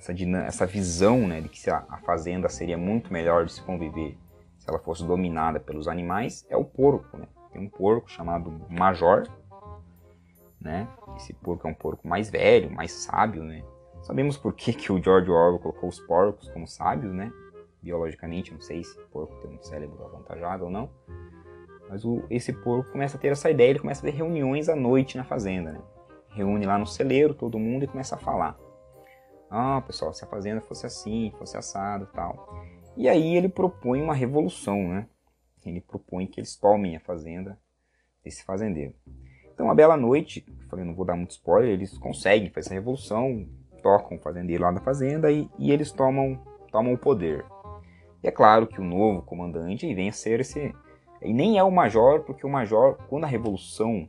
essa, 0.00 0.14
essa 0.46 0.66
visão, 0.66 1.28
né, 1.28 1.42
de 1.42 1.48
que 1.48 1.68
a 1.68 2.00
fazenda 2.06 2.48
seria 2.48 2.78
muito 2.78 3.12
melhor 3.12 3.44
de 3.44 3.52
se 3.52 3.62
conviver 3.62 4.16
se 4.58 4.68
ela 4.68 4.78
fosse 4.78 5.04
dominada 5.04 5.60
pelos 5.60 5.88
animais, 5.88 6.46
é 6.48 6.56
o 6.56 6.64
porco, 6.64 7.16
né? 7.16 7.26
Tem 7.52 7.60
um 7.60 7.68
porco 7.68 8.10
chamado 8.10 8.50
Major, 8.68 9.26
né? 10.60 10.88
Esse 11.16 11.32
porco 11.32 11.66
é 11.66 11.70
um 11.70 11.74
porco 11.74 12.06
mais 12.06 12.30
velho, 12.30 12.70
mais 12.70 12.92
sábio, 12.92 13.42
né? 13.42 13.64
Sabemos 14.02 14.36
por 14.36 14.54
que, 14.54 14.72
que 14.72 14.92
o 14.92 15.02
George 15.02 15.30
Orwell 15.30 15.58
colocou 15.58 15.88
os 15.88 16.00
porcos 16.00 16.48
como 16.50 16.66
sábios, 16.66 17.12
né? 17.12 17.32
Biologicamente, 17.82 18.52
não 18.52 18.60
sei 18.60 18.84
se 18.84 18.98
o 18.98 19.06
porco 19.08 19.34
tem 19.36 19.50
um 19.50 19.62
cérebro 19.62 20.04
avantajado 20.04 20.64
ou 20.64 20.70
não. 20.70 20.90
Mas 21.88 22.04
o, 22.04 22.22
esse 22.30 22.52
porco 22.52 22.92
começa 22.92 23.16
a 23.16 23.20
ter 23.20 23.28
essa 23.28 23.50
ideia, 23.50 23.70
ele 23.70 23.78
começa 23.80 24.06
a 24.06 24.10
ter 24.10 24.16
reuniões 24.16 24.68
à 24.68 24.76
noite 24.76 25.16
na 25.16 25.24
fazenda, 25.24 25.72
né? 25.72 25.80
Reúne 26.30 26.64
lá 26.64 26.78
no 26.78 26.86
celeiro 26.86 27.34
todo 27.34 27.58
mundo 27.58 27.84
e 27.84 27.88
começa 27.88 28.14
a 28.14 28.18
falar. 28.18 28.56
Ah, 29.50 29.82
pessoal, 29.84 30.12
se 30.12 30.24
a 30.24 30.28
fazenda 30.28 30.60
fosse 30.60 30.86
assim, 30.86 31.32
fosse 31.36 31.56
assado 31.56 32.04
e 32.04 32.14
tal. 32.14 32.48
E 32.96 33.08
aí 33.08 33.36
ele 33.36 33.48
propõe 33.48 34.00
uma 34.00 34.14
revolução, 34.14 34.88
né? 34.88 35.08
Ele 35.68 35.80
propõe 35.80 36.26
que 36.26 36.40
eles 36.40 36.56
tomem 36.56 36.96
a 36.96 37.00
fazenda 37.00 37.58
desse 38.24 38.44
fazendeiro. 38.44 38.94
Então, 39.52 39.66
uma 39.66 39.74
bela 39.74 39.96
noite, 39.96 40.44
falei, 40.68 40.84
não 40.84 40.94
vou 40.94 41.04
dar 41.04 41.16
muito 41.16 41.32
spoiler, 41.32 41.70
eles 41.70 41.96
conseguem 41.98 42.48
fazer 42.48 42.68
essa 42.68 42.74
revolução, 42.74 43.46
tocam 43.82 44.16
o 44.16 44.20
fazendeiro 44.20 44.62
lá 44.62 44.70
da 44.70 44.80
fazenda 44.80 45.30
e, 45.30 45.48
e 45.58 45.70
eles 45.70 45.92
tomam, 45.92 46.40
tomam 46.70 46.94
o 46.94 46.98
poder. 46.98 47.44
E 48.22 48.28
é 48.28 48.30
claro 48.30 48.66
que 48.66 48.80
o 48.80 48.84
novo 48.84 49.22
comandante 49.22 49.92
vem 49.94 50.08
a 50.08 50.12
ser 50.12 50.40
esse 50.40 50.74
e 51.22 51.34
nem 51.34 51.58
é 51.58 51.62
o 51.62 51.70
major, 51.70 52.20
porque 52.20 52.46
o 52.46 52.50
major, 52.50 52.96
quando 53.08 53.24
a 53.24 53.26
revolução, 53.26 54.08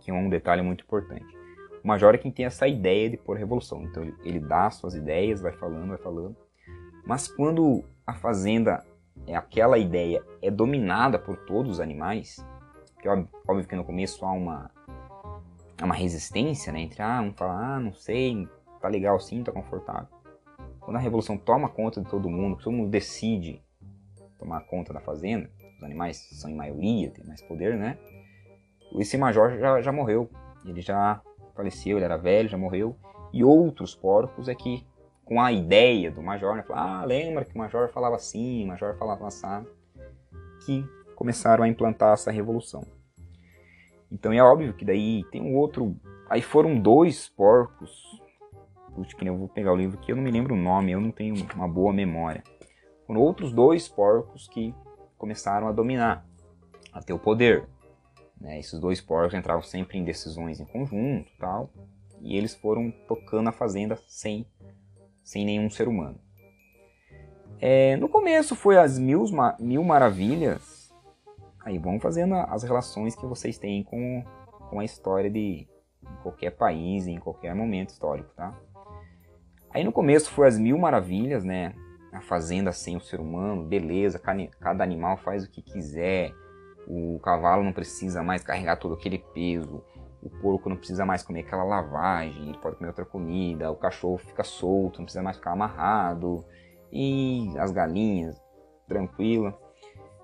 que 0.00 0.10
é 0.10 0.14
um 0.14 0.28
detalhe 0.28 0.60
muito 0.60 0.82
importante, 0.82 1.36
o 1.82 1.86
major 1.86 2.14
é 2.14 2.18
quem 2.18 2.32
tem 2.32 2.46
essa 2.46 2.66
ideia 2.66 3.08
de 3.08 3.16
pôr 3.16 3.36
revolução. 3.36 3.82
Então 3.84 4.02
ele, 4.24 4.40
dá 4.40 4.70
suas 4.70 4.94
ideias, 4.94 5.40
vai 5.40 5.52
falando, 5.52 5.88
vai 5.88 5.98
falando. 5.98 6.36
Mas 7.06 7.28
quando 7.28 7.84
a 8.04 8.14
fazenda 8.14 8.84
aquela 9.32 9.78
ideia 9.78 10.22
é 10.42 10.50
dominada 10.50 11.18
por 11.18 11.36
todos 11.46 11.72
os 11.72 11.80
animais, 11.80 12.44
que 13.00 13.08
óbvio 13.08 13.66
que 13.68 13.76
no 13.76 13.84
começo 13.84 14.24
há 14.24 14.32
uma, 14.32 14.70
uma 15.80 15.94
resistência, 15.94 16.72
né? 16.72 16.80
Entre, 16.80 17.00
ah, 17.00 17.20
um 17.22 17.32
fala, 17.32 17.76
ah, 17.76 17.80
não 17.80 17.94
sei, 17.94 18.48
tá 18.80 18.88
legal 18.88 19.20
sim, 19.20 19.42
tá 19.42 19.52
confortável. 19.52 20.08
Quando 20.80 20.96
a 20.96 21.00
revolução 21.00 21.38
toma 21.38 21.68
conta 21.68 22.02
de 22.02 22.10
todo 22.10 22.28
mundo, 22.28 22.56
todo 22.56 22.72
mundo 22.72 22.90
decide 22.90 23.62
tomar 24.38 24.60
conta 24.62 24.92
da 24.92 25.00
fazenda, 25.00 25.48
os 25.78 25.82
animais 25.82 26.18
são 26.32 26.50
em 26.50 26.54
maioria, 26.54 27.10
têm 27.10 27.24
mais 27.24 27.40
poder, 27.40 27.76
né? 27.76 27.98
Esse 28.98 29.16
major 29.16 29.58
já, 29.58 29.80
já 29.80 29.90
morreu, 29.90 30.28
ele 30.64 30.80
já 30.80 31.20
faleceu, 31.54 31.96
ele 31.96 32.04
era 32.04 32.16
velho, 32.16 32.48
já 32.48 32.58
morreu. 32.58 32.96
E 33.32 33.42
outros 33.42 33.94
porcos 33.94 34.48
é 34.48 34.54
que, 34.54 34.86
com 35.24 35.40
a 35.40 35.52
ideia 35.52 36.10
do 36.10 36.22
major, 36.22 36.56
né, 36.56 36.64
ah, 36.70 37.04
lembra 37.04 37.44
que 37.44 37.54
o 37.54 37.58
major 37.58 37.88
falava 37.88 38.16
assim, 38.16 38.64
o 38.64 38.68
major 38.68 38.96
falava 38.96 39.26
assim, 39.26 39.66
que 40.64 40.84
começaram 41.14 41.64
a 41.64 41.68
implantar 41.68 42.12
essa 42.12 42.30
revolução. 42.30 42.86
Então 44.10 44.32
é 44.32 44.42
óbvio 44.42 44.74
que 44.74 44.84
daí 44.84 45.24
tem 45.30 45.40
um 45.40 45.56
outro. 45.56 45.96
Aí 46.28 46.42
foram 46.42 46.78
dois 46.78 47.28
porcos 47.28 48.22
Putz, 48.94 49.12
que 49.12 49.26
eu 49.26 49.36
vou 49.36 49.48
pegar 49.48 49.72
o 49.72 49.76
livro 49.76 49.98
aqui, 49.98 50.12
eu 50.12 50.16
não 50.16 50.22
me 50.22 50.30
lembro 50.30 50.54
o 50.54 50.56
nome, 50.58 50.92
eu 50.92 51.00
não 51.00 51.10
tenho 51.10 51.34
uma 51.54 51.66
boa 51.66 51.92
memória. 51.92 52.44
Foram 53.06 53.20
outros 53.20 53.52
dois 53.52 53.88
porcos 53.88 54.46
que 54.46 54.72
começaram 55.18 55.66
a 55.66 55.72
dominar, 55.72 56.24
a 56.92 57.02
ter 57.02 57.12
o 57.12 57.18
poder. 57.18 57.68
Né? 58.40 58.60
Esses 58.60 58.78
dois 58.78 59.00
porcos 59.00 59.34
entravam 59.34 59.62
sempre 59.62 59.98
em 59.98 60.04
decisões 60.04 60.60
em 60.60 60.64
conjunto 60.64 61.28
tal, 61.38 61.70
e 62.20 62.36
eles 62.36 62.54
foram 62.54 62.90
tocando 63.08 63.48
a 63.48 63.52
fazenda 63.52 63.98
sem, 64.06 64.46
sem 65.24 65.44
nenhum 65.44 65.68
ser 65.68 65.88
humano. 65.88 66.20
É, 67.60 67.96
no 67.96 68.08
começo 68.08 68.54
foi 68.54 68.76
as 68.76 68.98
mil, 68.98 69.24
mil 69.58 69.82
maravilhas, 69.82 70.92
aí 71.64 71.78
vão 71.78 71.98
fazendo 71.98 72.34
as 72.34 72.62
relações 72.62 73.16
que 73.16 73.26
vocês 73.26 73.56
têm 73.56 73.82
com, 73.82 74.22
com 74.68 74.80
a 74.80 74.84
história 74.84 75.30
de 75.30 75.66
qualquer 76.22 76.50
país, 76.50 77.06
em 77.06 77.18
qualquer 77.18 77.54
momento 77.54 77.88
histórico, 77.88 78.30
tá? 78.36 78.54
Aí 79.70 79.82
no 79.82 79.92
começo 79.92 80.30
foi 80.30 80.46
as 80.46 80.58
mil 80.58 80.78
maravilhas, 80.78 81.42
né? 81.42 81.74
A 82.12 82.20
fazenda 82.20 82.70
sem 82.70 82.96
o 82.96 83.00
ser 83.00 83.18
humano, 83.18 83.64
beleza, 83.64 84.20
cada 84.60 84.84
animal 84.84 85.16
faz 85.16 85.44
o 85.44 85.50
que 85.50 85.62
quiser, 85.62 86.32
o 86.86 87.18
cavalo 87.20 87.64
não 87.64 87.72
precisa 87.72 88.22
mais 88.22 88.44
carregar 88.44 88.76
todo 88.76 88.94
aquele 88.94 89.18
peso, 89.18 89.82
o 90.24 90.30
porco 90.30 90.70
não 90.70 90.76
precisa 90.76 91.04
mais 91.04 91.22
comer 91.22 91.40
aquela 91.40 91.64
lavagem, 91.64 92.48
ele 92.48 92.58
pode 92.58 92.76
comer 92.76 92.88
outra 92.88 93.04
comida, 93.04 93.70
o 93.70 93.76
cachorro 93.76 94.16
fica 94.16 94.42
solto, 94.42 94.98
não 94.98 95.04
precisa 95.04 95.22
mais 95.22 95.36
ficar 95.36 95.52
amarrado, 95.52 96.42
e 96.90 97.52
as 97.58 97.70
galinhas, 97.70 98.40
tranquila, 98.88 99.56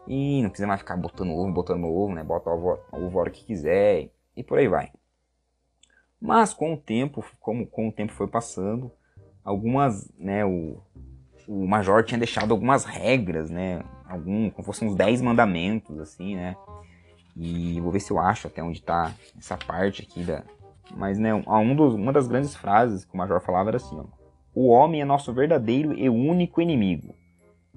e 0.09 0.43
não 0.43 0.49
precisa 0.49 0.67
mais 0.67 0.81
ficar 0.81 0.97
botando 0.97 1.33
ovo, 1.33 1.53
botando 1.53 1.85
ovo, 1.85 2.15
né? 2.15 2.25
Bota 2.25 2.49
o 2.49 2.79
ovo 2.93 3.19
a 3.19 3.21
hora 3.21 3.31
que 3.31 3.45
quiser, 3.45 4.11
e 4.35 4.43
por 4.43 4.59
aí 4.59 4.69
vai. 4.69 4.91
Mas 6.19 6.55
com 6.55 6.73
o 6.73 6.77
tempo, 6.79 7.23
como 7.39 7.67
com 7.67 7.89
o 7.89 7.93
tempo 7.93 8.13
foi 8.13 8.27
passando, 8.27 8.91
algumas, 9.45 10.11
né, 10.19 10.45
o, 10.45 10.81
o 11.47 11.67
Major 11.67 12.05
tinha 12.05 12.19
deixado 12.19 12.53
algumas 12.53 12.85
regras, 12.85 13.51
né, 13.51 13.83
algum, 14.07 14.51
como 14.51 14.65
fossem 14.65 14.89
uns 14.89 14.95
10 14.95 15.21
mandamentos, 15.21 15.99
assim, 15.99 16.37
né, 16.37 16.57
e 17.37 17.81
vou 17.81 17.91
ver 17.91 18.01
se 18.01 18.11
eu 18.11 18.19
acho 18.19 18.47
até 18.47 18.63
onde 18.63 18.83
tá 18.83 19.13
essa 19.39 19.57
parte 19.57 20.03
aqui 20.03 20.23
da... 20.23 20.43
Mas, 20.97 21.19
né, 21.19 21.33
um 21.35 21.77
dos, 21.77 21.95
uma 21.95 22.13
das 22.13 22.27
grandes 22.27 22.55
frases 22.57 23.05
que 23.05 23.15
o 23.15 23.17
Major 23.17 23.41
falava 23.41 23.71
era 23.71 23.77
assim, 23.77 23.97
ó, 23.97 24.05
o 24.55 24.69
homem 24.69 25.01
é 25.01 25.05
nosso 25.05 25.33
verdadeiro 25.33 25.93
e 25.93 26.09
único 26.09 26.61
inimigo. 26.61 27.15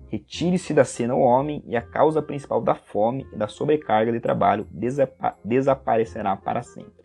Retire-se 0.09 0.73
da 0.73 0.83
cena 0.83 1.15
o 1.15 1.21
homem 1.21 1.63
e 1.65 1.75
a 1.75 1.81
causa 1.81 2.21
principal 2.21 2.61
da 2.61 2.75
fome 2.75 3.27
e 3.31 3.35
da 3.35 3.47
sobrecarga 3.47 4.11
de 4.11 4.19
trabalho 4.19 4.67
desapa 4.71 5.35
desaparecerá 5.43 6.35
para 6.35 6.63
sempre. 6.63 7.03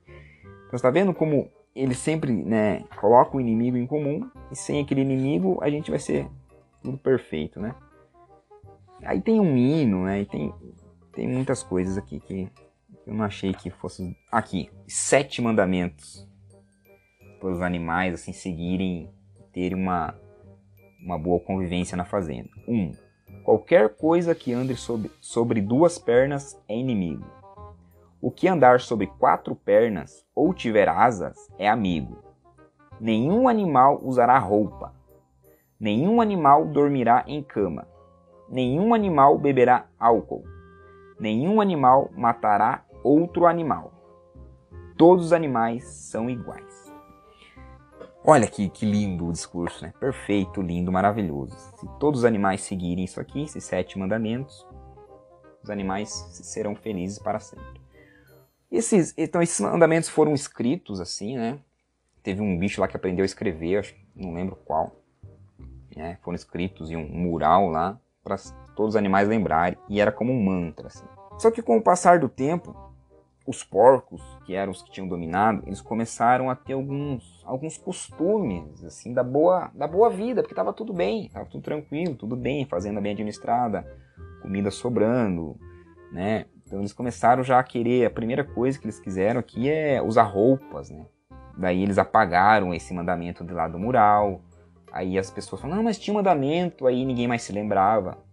Então, 0.67 0.76
está 0.76 0.90
vendo 0.90 1.14
como 1.14 1.50
ele 1.75 1.95
sempre 1.95 2.33
né, 2.33 2.85
coloca 3.00 3.37
o 3.37 3.40
inimigo 3.40 3.76
em 3.76 3.87
comum 3.87 4.28
e 4.50 4.57
sem 4.57 4.81
aquele 4.81 5.00
inimigo 5.00 5.59
a 5.62 5.71
gente 5.71 5.90
vai 5.90 6.00
ser 6.00 6.28
tudo 6.83 6.99
perfeito, 6.99 7.61
né? 7.61 7.75
Aí 9.05 9.21
tem 9.21 9.40
um 9.40 9.57
hino, 9.57 10.05
né? 10.05 10.23
E 10.23 10.26
tem, 10.26 10.52
tem 11.18 11.26
muitas 11.26 11.64
coisas 11.64 11.98
aqui 11.98 12.20
que 12.20 12.48
eu 13.04 13.12
não 13.12 13.25
achei 13.25 13.52
que 13.52 13.70
fosse. 13.70 14.16
Aqui, 14.30 14.70
sete 14.87 15.42
mandamentos 15.42 16.25
para 17.40 17.50
os 17.50 17.60
animais 17.60 18.14
assim 18.14 18.32
seguirem, 18.32 19.10
terem 19.52 19.76
uma, 19.76 20.14
uma 21.04 21.18
boa 21.18 21.40
convivência 21.40 21.96
na 21.96 22.04
fazenda. 22.04 22.48
Um, 22.68 22.92
qualquer 23.42 23.96
coisa 23.96 24.32
que 24.32 24.52
ande 24.52 24.76
sobre, 24.76 25.10
sobre 25.20 25.60
duas 25.60 25.98
pernas 25.98 26.56
é 26.68 26.76
inimigo. 26.76 27.26
O 28.20 28.30
que 28.30 28.46
andar 28.46 28.78
sobre 28.80 29.08
quatro 29.08 29.56
pernas 29.56 30.25
ou 30.37 30.54
tiver 30.54 30.88
asas 30.88 31.37
é 31.58 31.68
amigo. 31.68 32.22
Nenhum 33.00 33.48
animal 33.48 33.98
usará 34.04 34.38
roupa. 34.38 34.94
Nenhum 35.80 36.20
animal 36.20 36.64
dormirá 36.64 37.25
em 37.26 37.42
cama. 37.42 37.88
Nenhum 38.48 38.94
animal 38.94 39.37
beberá 39.37 39.88
álcool. 39.98 40.58
Nenhum 41.18 41.60
animal 41.60 42.10
matará 42.16 42.84
outro 43.02 43.46
animal. 43.46 43.92
Todos 44.96 45.26
os 45.26 45.32
animais 45.32 45.84
são 45.84 46.28
iguais. 46.28 46.92
Olha 48.25 48.46
que, 48.46 48.68
que 48.68 48.84
lindo 48.84 49.28
o 49.28 49.32
discurso, 49.32 49.84
né? 49.84 49.92
Perfeito, 49.98 50.60
lindo, 50.60 50.92
maravilhoso. 50.92 51.56
Se 51.78 51.88
todos 51.98 52.20
os 52.20 52.25
animais 52.25 52.60
seguirem 52.60 53.04
isso 53.04 53.20
aqui, 53.20 53.44
esses 53.44 53.64
sete 53.64 53.98
mandamentos, 53.98 54.66
os 55.62 55.70
animais 55.70 56.10
serão 56.32 56.75
felizes 56.75 57.18
para 57.18 57.38
sempre. 57.38 57.80
Esses, 58.70 59.14
então 59.16 59.40
esses 59.40 59.58
mandamentos 59.60 60.08
foram 60.08 60.34
escritos 60.34 61.00
assim, 61.00 61.37
né? 61.37 61.58
Teve 62.22 62.42
um 62.42 62.58
bicho 62.58 62.80
lá 62.80 62.88
que 62.88 62.96
aprendeu 62.96 63.22
a 63.22 63.26
escrever, 63.26 63.78
acho, 63.78 63.94
não 64.14 64.34
lembro 64.34 64.56
qual. 64.56 64.96
Né? 65.96 66.18
Foram 66.22 66.37
escritos 66.37 66.90
em 66.90 66.96
um 66.96 67.08
mural 67.08 67.70
lá 67.70 67.98
para 68.22 68.37
todos 68.78 68.94
os 68.94 68.97
animais 68.97 69.26
lembrarem 69.26 69.76
e 69.88 70.00
era 70.00 70.12
como 70.12 70.32
um 70.32 70.40
mantra 70.40 70.87
assim. 70.87 71.04
Só 71.37 71.50
que 71.50 71.61
com 71.61 71.76
o 71.76 71.82
passar 71.82 72.20
do 72.20 72.28
tempo, 72.28 72.76
os 73.44 73.64
porcos, 73.64 74.23
que 74.47 74.54
eram 74.54 74.70
os 74.70 74.82
que 74.82 74.92
tinham 74.92 75.08
dominado, 75.08 75.64
eles 75.66 75.80
começaram 75.80 76.49
a 76.49 76.54
ter 76.54 76.75
alguns, 76.75 77.42
alguns 77.44 77.76
costumes 77.76 78.85
assim 78.85 79.12
da 79.12 79.25
boa, 79.25 79.68
da 79.75 79.88
boa 79.88 80.08
vida, 80.08 80.42
porque 80.42 80.52
estava 80.52 80.73
tudo 80.73 80.92
bem, 80.92 81.26
estava 81.26 81.44
tudo 81.47 81.61
tranquilo, 81.61 82.14
tudo 82.14 82.37
bem, 82.37 82.64
fazenda 82.66 83.00
bem 83.00 83.12
administrada, 83.12 83.85
comida 84.42 84.70
sobrando, 84.70 85.56
né? 86.12 86.44
Então 86.64 86.78
eles 86.78 86.92
começaram 86.92 87.42
já 87.42 87.58
a 87.58 87.64
querer, 87.64 88.06
a 88.06 88.11
primeira 88.11 88.44
coisa 88.44 88.78
que 88.78 88.85
eles 88.85 89.00
quiseram 89.00 89.40
aqui 89.40 89.68
é 89.68 90.00
usar 90.00 90.23
roupas, 90.23 90.88
né? 90.88 91.04
Daí 91.56 91.82
eles 91.82 91.99
apagaram 91.99 92.73
esse 92.73 92.94
mandamento 92.94 93.42
de 93.42 93.52
lá 93.52 93.66
do 93.66 93.76
mural. 93.76 94.40
Aí 94.92 95.18
as 95.18 95.32
pessoas 95.32 95.61
falaram, 95.61 95.78
não, 95.78 95.85
mas 95.85 95.99
tinha 95.99 96.14
um 96.14 96.18
mandamento, 96.18 96.87
aí 96.87 97.04
ninguém 97.04 97.26
mais 97.26 97.42
se 97.42 97.52
lembrava 97.52 98.27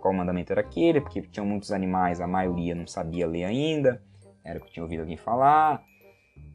qual 0.00 0.14
mandamento 0.14 0.52
era 0.52 0.60
aquele, 0.60 1.00
porque 1.00 1.22
tinham 1.22 1.46
muitos 1.46 1.70
animais, 1.72 2.20
a 2.20 2.26
maioria 2.26 2.74
não 2.74 2.86
sabia 2.86 3.26
ler 3.26 3.44
ainda, 3.44 4.02
era 4.44 4.58
o 4.58 4.62
que 4.62 4.72
tinha 4.72 4.82
ouvido 4.82 5.00
alguém 5.00 5.16
falar. 5.16 5.82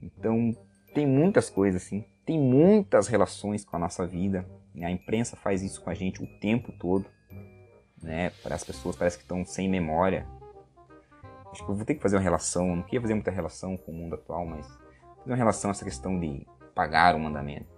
Então 0.01 0.55
tem 0.93 1.05
muitas 1.05 1.49
coisas 1.49 1.83
assim, 1.83 2.03
tem 2.25 2.39
muitas 2.39 3.07
relações 3.07 3.63
com 3.63 3.75
a 3.75 3.79
nossa 3.79 4.05
vida. 4.05 4.45
A 4.81 4.91
imprensa 4.91 5.37
faz 5.37 5.61
isso 5.61 5.81
com 5.81 5.89
a 5.89 5.93
gente 5.93 6.21
o 6.21 6.27
tempo 6.39 6.71
todo, 6.73 7.05
né? 8.01 8.31
Para 8.43 8.55
as 8.55 8.63
pessoas 8.63 8.95
parece 8.95 9.17
que 9.17 9.23
estão 9.23 9.45
sem 9.45 9.69
memória 9.69 10.27
Acho 11.55 11.63
que 11.63 11.71
eu 11.71 11.75
vou 11.75 11.85
ter 11.85 11.95
que 11.95 12.01
fazer 12.01 12.17
uma 12.17 12.21
relação, 12.21 12.75
não 12.75 12.83
queria 12.83 12.99
fazer 12.99 13.13
muita 13.13 13.31
relação 13.31 13.77
com 13.77 13.89
o 13.89 13.95
mundo 13.95 14.15
atual, 14.15 14.45
mas 14.45 14.67
fazer 15.19 15.31
uma 15.31 15.37
relação 15.37 15.69
a 15.69 15.71
essa 15.71 15.85
questão 15.85 16.19
de 16.19 16.45
pagar 16.75 17.15
o 17.15 17.19
mandamento. 17.19 17.73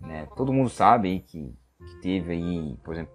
Né? 0.00 0.28
Todo 0.36 0.52
mundo 0.52 0.70
sabe 0.70 1.18
que, 1.26 1.52
que 1.78 2.00
teve 2.00 2.30
aí, 2.30 2.76
por 2.84 2.94
exemplo, 2.94 3.12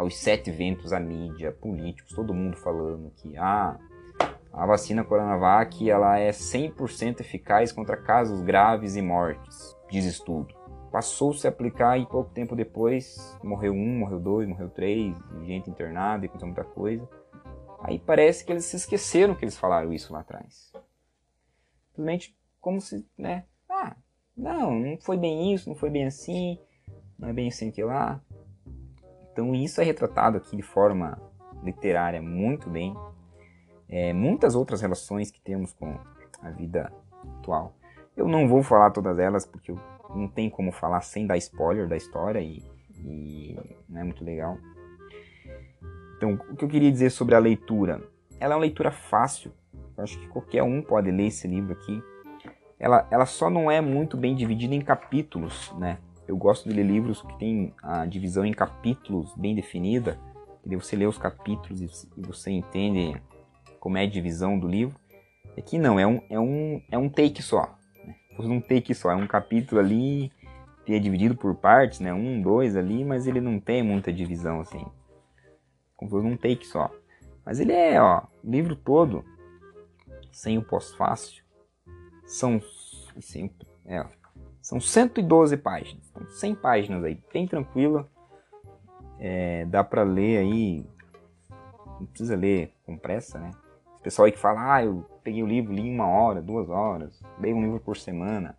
aos 0.00 0.16
sete 0.16 0.50
ventos 0.50 0.94
a 0.94 0.98
mídia, 0.98 1.52
políticos, 1.52 2.14
todo 2.14 2.32
mundo 2.32 2.56
falando 2.56 3.10
que 3.16 3.36
ah, 3.36 3.78
a 4.50 4.64
vacina 4.64 5.04
Coronavac 5.04 5.90
ela 5.90 6.18
é 6.18 6.30
100% 6.30 7.20
eficaz 7.20 7.70
contra 7.70 7.98
casos 7.98 8.40
graves 8.40 8.96
e 8.96 9.02
mortes, 9.02 9.76
diz 9.90 10.06
estudo. 10.06 10.54
Passou-se 10.90 11.46
a 11.46 11.50
aplicar 11.50 11.98
e 11.98 12.06
pouco 12.06 12.30
tempo 12.30 12.56
depois 12.56 13.38
morreu 13.44 13.74
um, 13.74 13.98
morreu 13.98 14.18
dois, 14.18 14.48
morreu 14.48 14.70
três, 14.70 15.14
gente 15.44 15.68
internada 15.68 16.24
e 16.24 16.28
aconteceu 16.28 16.48
muita 16.48 16.64
coisa. 16.64 17.06
Aí 17.82 17.98
parece 17.98 18.42
que 18.42 18.52
eles 18.52 18.64
se 18.64 18.76
esqueceram 18.76 19.34
que 19.34 19.44
eles 19.44 19.58
falaram 19.58 19.92
isso 19.92 20.14
lá 20.14 20.20
atrás. 20.20 20.72
Simplesmente 21.90 22.34
como 22.58 22.80
se, 22.80 23.06
né? 23.18 23.44
Ah, 23.68 23.94
não, 24.34 24.72
não 24.80 24.98
foi 24.98 25.18
bem 25.18 25.52
isso, 25.52 25.68
não 25.68 25.76
foi 25.76 25.90
bem 25.90 26.06
assim, 26.06 26.58
não 27.18 27.28
é 27.28 27.34
bem 27.34 27.48
assim 27.48 27.70
que 27.70 27.84
lá. 27.84 28.22
Então 29.40 29.54
isso 29.54 29.80
é 29.80 29.84
retratado 29.84 30.36
aqui 30.36 30.54
de 30.54 30.62
forma 30.62 31.18
literária 31.64 32.20
muito 32.20 32.68
bem. 32.68 32.94
É, 33.88 34.12
muitas 34.12 34.54
outras 34.54 34.82
relações 34.82 35.30
que 35.30 35.40
temos 35.40 35.72
com 35.72 35.98
a 36.42 36.50
vida 36.50 36.92
atual. 37.38 37.74
Eu 38.14 38.28
não 38.28 38.46
vou 38.46 38.62
falar 38.62 38.90
todas 38.90 39.18
elas 39.18 39.46
porque 39.46 39.74
não 40.14 40.28
tem 40.28 40.50
como 40.50 40.70
falar 40.70 41.00
sem 41.00 41.26
dar 41.26 41.38
spoiler 41.38 41.88
da 41.88 41.96
história 41.96 42.38
e, 42.38 42.62
e 42.98 43.58
não 43.88 44.02
é 44.02 44.04
muito 44.04 44.22
legal. 44.22 44.58
Então, 46.18 46.34
o 46.50 46.54
que 46.54 46.64
eu 46.66 46.68
queria 46.68 46.92
dizer 46.92 47.08
sobre 47.08 47.34
a 47.34 47.38
leitura? 47.38 48.02
Ela 48.38 48.52
é 48.52 48.56
uma 48.56 48.60
leitura 48.60 48.90
fácil. 48.90 49.52
Eu 49.96 50.04
acho 50.04 50.18
que 50.18 50.28
qualquer 50.28 50.62
um 50.62 50.82
pode 50.82 51.10
ler 51.10 51.28
esse 51.28 51.48
livro 51.48 51.72
aqui. 51.72 52.02
Ela, 52.78 53.08
ela 53.10 53.24
só 53.24 53.48
não 53.48 53.70
é 53.70 53.80
muito 53.80 54.18
bem 54.18 54.34
dividida 54.34 54.74
em 54.74 54.82
capítulos, 54.82 55.72
né? 55.78 55.96
Eu 56.30 56.36
gosto 56.36 56.68
de 56.68 56.76
ler 56.76 56.84
livros 56.84 57.22
que 57.22 57.38
tem 57.40 57.74
a 57.82 58.06
divisão 58.06 58.44
em 58.44 58.52
capítulos 58.52 59.34
bem 59.34 59.52
definida, 59.52 60.16
que 60.62 60.76
você 60.76 60.94
lê 60.94 61.04
os 61.04 61.18
capítulos 61.18 62.06
e 62.16 62.22
você 62.22 62.52
entende 62.52 63.20
como 63.80 63.98
é 63.98 64.02
a 64.04 64.08
divisão 64.08 64.56
do 64.56 64.68
livro. 64.68 64.94
Aqui 65.58 65.76
não, 65.76 65.98
é 65.98 66.06
um, 66.06 66.22
é 66.30 66.38
um, 66.38 66.80
é 66.88 66.96
um 66.96 67.08
take 67.08 67.42
só. 67.42 67.76
Né? 68.06 68.14
Um 68.38 68.60
take 68.60 68.94
só, 68.94 69.10
é 69.10 69.16
um 69.16 69.26
capítulo 69.26 69.80
ali 69.80 70.30
que 70.86 70.94
é 70.94 71.00
dividido 71.00 71.34
por 71.34 71.52
partes, 71.56 71.98
né? 71.98 72.14
Um, 72.14 72.40
dois 72.40 72.76
ali, 72.76 73.04
mas 73.04 73.26
ele 73.26 73.40
não 73.40 73.58
tem 73.58 73.82
muita 73.82 74.12
divisão 74.12 74.60
assim. 74.60 74.86
Como 75.96 76.16
um 76.16 76.36
take 76.36 76.64
só. 76.64 76.92
Mas 77.44 77.58
ele 77.58 77.72
é, 77.72 78.00
ó, 78.00 78.22
o 78.44 78.48
livro 78.48 78.76
todo, 78.76 79.24
sem 80.30 80.58
o 80.58 80.62
pós-fácil, 80.62 81.42
são, 82.24 82.62
assim, 83.16 83.50
é, 83.84 84.06
são 84.62 84.80
112 84.80 85.56
páginas. 85.56 86.09
São 86.20 86.30
100 86.30 86.54
páginas 86.56 87.04
aí, 87.04 87.18
bem 87.32 87.46
tranquila. 87.46 88.08
É, 89.18 89.64
dá 89.66 89.84
para 89.84 90.02
ler 90.02 90.38
aí, 90.38 90.86
não 91.98 92.06
precisa 92.06 92.36
ler 92.36 92.72
com 92.84 92.96
pressa, 92.96 93.38
né? 93.38 93.50
O 93.98 94.02
pessoal 94.02 94.26
aí 94.26 94.32
que 94.32 94.38
fala, 94.38 94.74
ah, 94.76 94.84
eu 94.84 95.04
peguei 95.22 95.42
o 95.42 95.46
livro, 95.46 95.72
li 95.72 95.90
uma 95.90 96.06
hora, 96.06 96.40
duas 96.40 96.70
horas, 96.70 97.22
leio 97.38 97.56
um 97.56 97.62
livro 97.62 97.80
por 97.80 97.96
semana. 97.96 98.56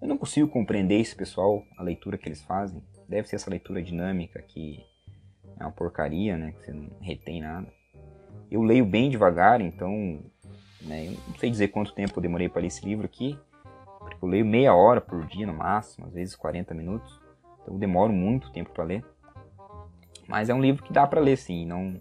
Eu 0.00 0.08
não 0.08 0.16
consigo 0.16 0.48
compreender 0.48 0.98
esse 0.98 1.14
pessoal, 1.14 1.62
a 1.76 1.82
leitura 1.82 2.16
que 2.16 2.28
eles 2.28 2.42
fazem. 2.42 2.82
Deve 3.08 3.28
ser 3.28 3.36
essa 3.36 3.50
leitura 3.50 3.82
dinâmica 3.82 4.40
que 4.40 4.82
é 5.60 5.64
uma 5.64 5.70
porcaria, 5.70 6.36
né? 6.36 6.52
Que 6.52 6.64
você 6.64 6.72
não 6.72 6.88
retém 7.00 7.40
nada. 7.40 7.68
Eu 8.50 8.62
leio 8.62 8.84
bem 8.84 9.10
devagar, 9.10 9.60
então 9.60 10.20
né, 10.82 11.06
eu 11.06 11.12
não 11.28 11.36
sei 11.38 11.50
dizer 11.50 11.68
quanto 11.68 11.94
tempo 11.94 12.18
eu 12.18 12.22
demorei 12.22 12.48
para 12.48 12.62
ler 12.62 12.66
esse 12.68 12.84
livro 12.84 13.06
aqui, 13.06 13.38
porque 14.22 14.24
eu 14.24 14.28
leio 14.28 14.46
meia 14.46 14.72
hora 14.72 15.00
por 15.00 15.26
dia 15.26 15.46
no 15.46 15.52
máximo, 15.52 16.06
às 16.06 16.12
vezes 16.14 16.36
40 16.36 16.72
minutos. 16.74 17.20
Então 17.60 17.74
eu 17.74 17.78
demoro 17.78 18.12
muito 18.12 18.52
tempo 18.52 18.70
para 18.70 18.84
ler. 18.84 19.04
Mas 20.28 20.48
é 20.48 20.54
um 20.54 20.60
livro 20.60 20.84
que 20.84 20.92
dá 20.92 21.06
para 21.06 21.20
ler 21.20 21.36
sim, 21.36 21.66
não 21.66 22.00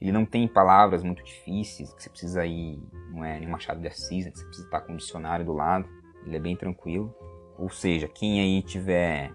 ele 0.00 0.12
não 0.12 0.24
tem 0.24 0.48
palavras 0.48 1.02
muito 1.02 1.22
difíceis, 1.22 1.92
que 1.92 2.02
você 2.02 2.08
precisa 2.08 2.46
ir, 2.46 2.82
não 3.10 3.22
é 3.22 3.38
nem 3.38 3.46
Machado 3.46 3.82
de 3.82 3.86
Assis, 3.86 4.24
né, 4.24 4.30
que 4.30 4.38
você 4.38 4.46
precisa 4.46 4.66
estar 4.66 4.80
com 4.80 4.94
o 4.94 4.96
dicionário 4.96 5.44
do 5.44 5.52
lado. 5.52 5.86
Ele 6.24 6.34
é 6.34 6.40
bem 6.40 6.56
tranquilo. 6.56 7.14
Ou 7.58 7.68
seja, 7.68 8.08
quem 8.08 8.40
aí 8.40 8.62
tiver 8.62 9.30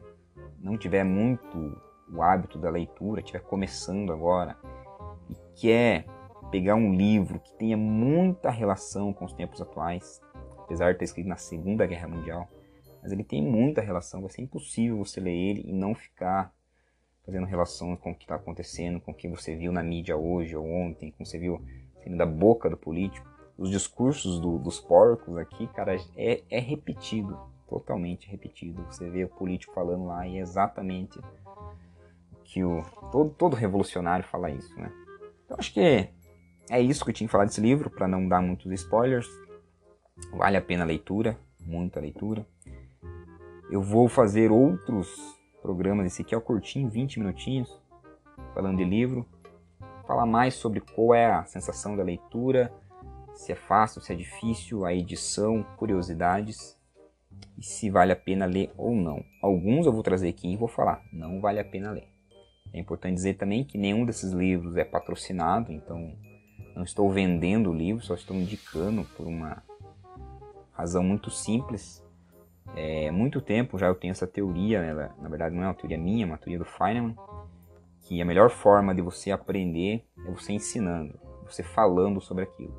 não 0.59 0.75
tiver 0.75 1.03
muito 1.03 1.79
o 2.11 2.23
hábito 2.23 2.57
da 2.57 2.71
leitura, 2.71 3.21
estiver 3.21 3.43
começando 3.43 4.11
agora 4.11 4.57
e 5.29 5.35
quer 5.61 6.07
pegar 6.49 6.73
um 6.73 6.95
livro 6.95 7.39
que 7.39 7.55
tenha 7.59 7.77
muita 7.77 8.49
relação 8.49 9.13
com 9.13 9.25
os 9.25 9.33
tempos 9.33 9.61
atuais, 9.61 10.19
apesar 10.65 10.91
de 10.91 10.99
ter 10.99 11.05
escrito 11.05 11.29
na 11.29 11.37
Segunda 11.37 11.85
Guerra 11.85 12.07
Mundial, 12.07 12.49
mas 13.01 13.11
ele 13.11 13.23
tem 13.23 13.41
muita 13.41 13.81
relação, 13.81 14.21
vai 14.21 14.29
ser 14.31 14.41
impossível 14.41 14.97
você 14.97 15.19
ler 15.19 15.31
ele 15.31 15.63
e 15.65 15.71
não 15.71 15.93
ficar 15.93 16.51
fazendo 17.23 17.45
relação 17.45 17.95
com 17.95 18.11
o 18.11 18.15
que 18.15 18.23
está 18.23 18.35
acontecendo, 18.35 18.99
com 18.99 19.11
o 19.11 19.15
que 19.15 19.27
você 19.27 19.55
viu 19.55 19.71
na 19.71 19.83
mídia 19.83 20.17
hoje 20.17 20.55
ou 20.55 20.65
ontem, 20.65 21.11
com 21.11 21.17
o 21.17 21.25
que 21.25 21.29
você 21.29 21.39
viu 21.39 21.61
da 22.17 22.25
boca 22.25 22.69
do 22.69 22.77
político. 22.77 23.27
Os 23.57 23.69
discursos 23.69 24.39
do, 24.39 24.59
dos 24.59 24.79
porcos 24.79 25.37
aqui, 25.37 25.67
cara, 25.67 25.95
é, 26.17 26.43
é 26.49 26.59
repetido, 26.59 27.39
totalmente 27.67 28.29
repetido. 28.29 28.83
Você 28.85 29.09
vê 29.09 29.23
o 29.23 29.29
político 29.29 29.73
falando 29.73 30.05
lá 30.05 30.27
e 30.27 30.37
é 30.37 30.41
exatamente 30.41 31.19
que 32.43 32.63
o 32.63 32.83
todo, 33.11 33.29
todo 33.31 33.55
revolucionário 33.55 34.25
fala 34.25 34.51
isso, 34.51 34.75
né? 34.79 34.91
Então 35.45 35.57
acho 35.59 35.73
que 35.73 36.09
é 36.69 36.81
isso 36.81 37.03
que 37.03 37.11
eu 37.11 37.13
tinha 37.13 37.27
que 37.27 37.31
falar 37.31 37.45
desse 37.45 37.61
livro, 37.61 37.89
para 37.89 38.07
não 38.07 38.27
dar 38.27 38.41
muitos 38.41 38.71
spoilers. 38.71 39.27
Vale 40.31 40.57
a 40.57 40.61
pena 40.61 40.83
a 40.83 40.87
leitura, 40.87 41.37
muita 41.59 41.99
leitura. 41.99 42.45
Eu 43.69 43.81
vou 43.81 44.07
fazer 44.07 44.51
outros 44.51 45.09
programa. 45.61 46.05
Esse 46.05 46.21
aqui 46.21 46.35
é 46.35 46.37
o 46.37 46.41
curtinho, 46.41 46.89
20 46.89 47.19
minutinhos, 47.19 47.81
falando 48.53 48.77
de 48.77 48.85
livro. 48.85 49.25
Falar 50.05 50.25
mais 50.25 50.53
sobre 50.53 50.79
qual 50.79 51.15
é 51.15 51.25
a 51.25 51.45
sensação 51.45 51.97
da 51.97 52.03
leitura, 52.03 52.71
se 53.33 53.51
é 53.51 53.55
fácil, 53.55 54.01
se 54.01 54.13
é 54.13 54.15
difícil, 54.15 54.85
a 54.85 54.93
edição, 54.93 55.65
curiosidades 55.77 56.77
e 57.57 57.65
se 57.65 57.89
vale 57.89 58.11
a 58.11 58.15
pena 58.15 58.45
ler 58.45 58.71
ou 58.77 58.93
não. 58.93 59.23
Alguns 59.41 59.85
eu 59.85 59.91
vou 59.91 60.03
trazer 60.03 60.29
aqui 60.29 60.47
e 60.47 60.57
vou 60.57 60.67
falar, 60.67 61.03
não 61.11 61.41
vale 61.41 61.59
a 61.59 61.65
pena 61.65 61.91
ler. 61.91 62.07
É 62.71 62.79
importante 62.79 63.15
dizer 63.15 63.33
também 63.33 63.63
que 63.63 63.77
nenhum 63.77 64.05
desses 64.05 64.31
livros 64.31 64.77
é 64.77 64.85
patrocinado, 64.85 65.71
então 65.71 66.15
não 66.75 66.83
estou 66.83 67.11
vendendo 67.11 67.71
o 67.71 67.73
livro, 67.73 68.05
só 68.05 68.13
estou 68.13 68.35
indicando 68.35 69.03
por 69.17 69.25
uma 69.25 69.63
razão 70.75 71.03
muito 71.03 71.29
simples 71.31 72.05
é, 72.73 73.11
muito 73.11 73.41
tempo 73.41 73.77
já 73.77 73.87
eu 73.87 73.95
tenho 73.95 74.11
essa 74.11 74.25
teoria, 74.25 74.79
ela, 74.79 75.13
na 75.19 75.29
verdade 75.29 75.55
não 75.55 75.63
é 75.63 75.67
uma 75.67 75.73
teoria 75.73 75.97
minha, 75.97 76.25
é 76.25 76.27
uma 76.27 76.37
teoria 76.37 76.57
do 76.57 76.65
Feynman, 76.65 77.15
que 78.01 78.21
a 78.21 78.25
melhor 78.25 78.49
forma 78.49 78.95
de 78.95 79.01
você 79.01 79.31
aprender 79.31 80.03
é 80.25 80.31
você 80.31 80.53
ensinando, 80.53 81.19
você 81.45 81.61
falando 81.61 82.19
sobre 82.19 82.43
aquilo. 82.43 82.73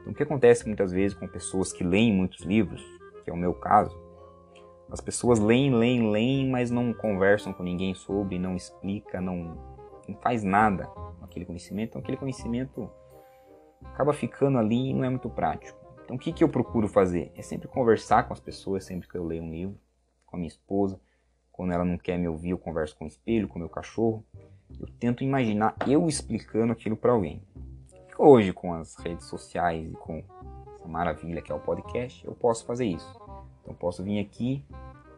Então, 0.00 0.12
o 0.12 0.14
que 0.14 0.22
acontece 0.22 0.66
muitas 0.66 0.92
vezes 0.92 1.16
com 1.16 1.26
pessoas 1.26 1.72
que 1.72 1.82
leem 1.82 2.12
muitos 2.12 2.44
livros, 2.44 2.82
que 3.24 3.30
é 3.30 3.32
o 3.32 3.36
meu 3.36 3.54
caso, 3.54 3.98
as 4.90 5.00
pessoas 5.00 5.40
leem, 5.40 5.74
leem, 5.74 6.10
leem, 6.10 6.48
mas 6.48 6.70
não 6.70 6.94
conversam 6.94 7.52
com 7.52 7.62
ninguém 7.62 7.94
sobre, 7.94 8.38
não 8.38 8.54
explica, 8.54 9.20
não, 9.20 9.58
não 10.06 10.16
faz 10.20 10.44
nada 10.44 10.86
com 10.86 11.24
aquele 11.24 11.44
conhecimento, 11.44 11.90
então 11.90 12.00
aquele 12.00 12.16
conhecimento 12.16 12.88
acaba 13.82 14.12
ficando 14.12 14.58
ali 14.58 14.90
e 14.90 14.94
não 14.94 15.02
é 15.02 15.10
muito 15.10 15.28
prático. 15.28 15.85
Então, 16.06 16.14
o 16.14 16.18
que, 16.20 16.32
que 16.32 16.44
eu 16.44 16.48
procuro 16.48 16.86
fazer? 16.86 17.32
É 17.34 17.42
sempre 17.42 17.66
conversar 17.66 18.28
com 18.28 18.32
as 18.32 18.38
pessoas, 18.38 18.84
sempre 18.84 19.08
que 19.08 19.16
eu 19.16 19.24
leio 19.24 19.42
um 19.42 19.50
livro, 19.50 19.76
com 20.24 20.36
a 20.36 20.38
minha 20.38 20.46
esposa. 20.46 21.00
Quando 21.50 21.72
ela 21.72 21.84
não 21.84 21.98
quer 21.98 22.16
me 22.16 22.28
ouvir, 22.28 22.50
eu 22.50 22.58
converso 22.58 22.96
com 22.96 23.06
o 23.06 23.08
espelho, 23.08 23.48
com 23.48 23.56
o 23.56 23.58
meu 23.58 23.68
cachorro. 23.68 24.24
Eu 24.78 24.86
tento 25.00 25.24
imaginar 25.24 25.74
eu 25.84 26.06
explicando 26.06 26.72
aquilo 26.72 26.96
para 26.96 27.10
alguém. 27.10 27.42
Hoje, 28.16 28.52
com 28.52 28.72
as 28.72 28.94
redes 28.98 29.26
sociais 29.26 29.90
e 29.90 29.94
com 29.94 30.22
essa 30.76 30.86
maravilha 30.86 31.42
que 31.42 31.50
é 31.50 31.54
o 31.56 31.58
podcast, 31.58 32.24
eu 32.24 32.36
posso 32.36 32.64
fazer 32.64 32.86
isso. 32.86 33.20
Então, 33.62 33.74
posso 33.74 34.04
vir 34.04 34.20
aqui, 34.20 34.64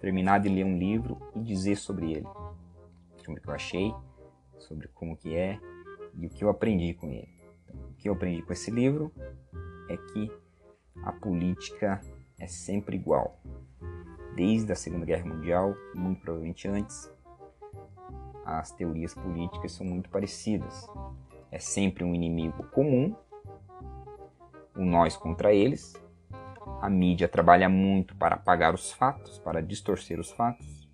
terminar 0.00 0.40
de 0.40 0.48
ler 0.48 0.64
um 0.64 0.78
livro 0.78 1.20
e 1.34 1.40
dizer 1.40 1.76
sobre 1.76 2.12
ele. 2.12 2.26
Sobre 3.18 3.40
o 3.40 3.42
que 3.42 3.50
eu 3.50 3.54
achei, 3.54 3.94
sobre 4.58 4.88
como 4.88 5.18
que 5.18 5.36
é 5.36 5.60
e 6.14 6.26
o 6.26 6.30
que 6.30 6.42
eu 6.42 6.48
aprendi 6.48 6.94
com 6.94 7.10
ele. 7.10 7.28
Então, 7.66 7.78
o 7.90 7.92
que 7.92 8.08
eu 8.08 8.14
aprendi 8.14 8.40
com 8.40 8.54
esse 8.54 8.70
livro 8.70 9.12
é 9.90 9.98
que 9.98 10.32
a 11.02 11.12
política 11.12 12.00
é 12.38 12.46
sempre 12.46 12.96
igual. 12.96 13.40
Desde 14.34 14.72
a 14.72 14.76
Segunda 14.76 15.04
Guerra 15.04 15.26
Mundial, 15.26 15.74
muito 15.94 16.20
provavelmente 16.20 16.68
antes, 16.68 17.10
as 18.44 18.70
teorias 18.72 19.14
políticas 19.14 19.72
são 19.72 19.86
muito 19.86 20.08
parecidas. 20.08 20.88
É 21.50 21.58
sempre 21.58 22.04
um 22.04 22.14
inimigo 22.14 22.64
comum, 22.70 23.14
o 24.76 24.84
nós 24.84 25.16
contra 25.16 25.52
eles. 25.52 25.94
A 26.80 26.88
mídia 26.88 27.28
trabalha 27.28 27.68
muito 27.68 28.14
para 28.14 28.36
apagar 28.36 28.74
os 28.74 28.92
fatos, 28.92 29.38
para 29.38 29.60
distorcer 29.60 30.20
os 30.20 30.30
fatos. 30.30 30.88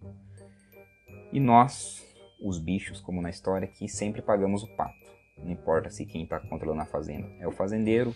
E 1.31 1.39
nós, 1.39 2.03
os 2.41 2.59
bichos, 2.59 3.01
como 3.01 3.21
na 3.21 3.31
história, 3.31 3.69
que 3.69 3.89
sempre 3.89 4.23
pagamos 4.23 4.63
o 4.63 4.77
pato. 4.77 5.04
Não 5.37 5.51
importa 5.51 5.91
se 5.91 6.07
quem 6.07 6.25
está 6.25 6.41
controlando 6.41 6.83
a 6.83 6.87
fazenda 6.87 7.29
é 7.41 7.47
o 7.47 7.53
fazendeiro, 7.53 8.15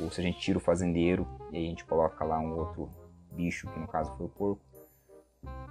ou 0.00 0.10
se 0.10 0.20
a 0.20 0.24
gente 0.24 0.40
tira 0.40 0.58
o 0.58 0.60
fazendeiro 0.60 1.26
e 1.52 1.56
a 1.56 1.60
gente 1.60 1.84
coloca 1.84 2.24
lá 2.24 2.38
um 2.38 2.56
outro 2.56 2.90
bicho, 3.32 3.68
que 3.68 3.78
no 3.78 3.86
caso 3.86 4.14
foi 4.16 4.26
o 4.26 4.30
porco. 4.30 4.62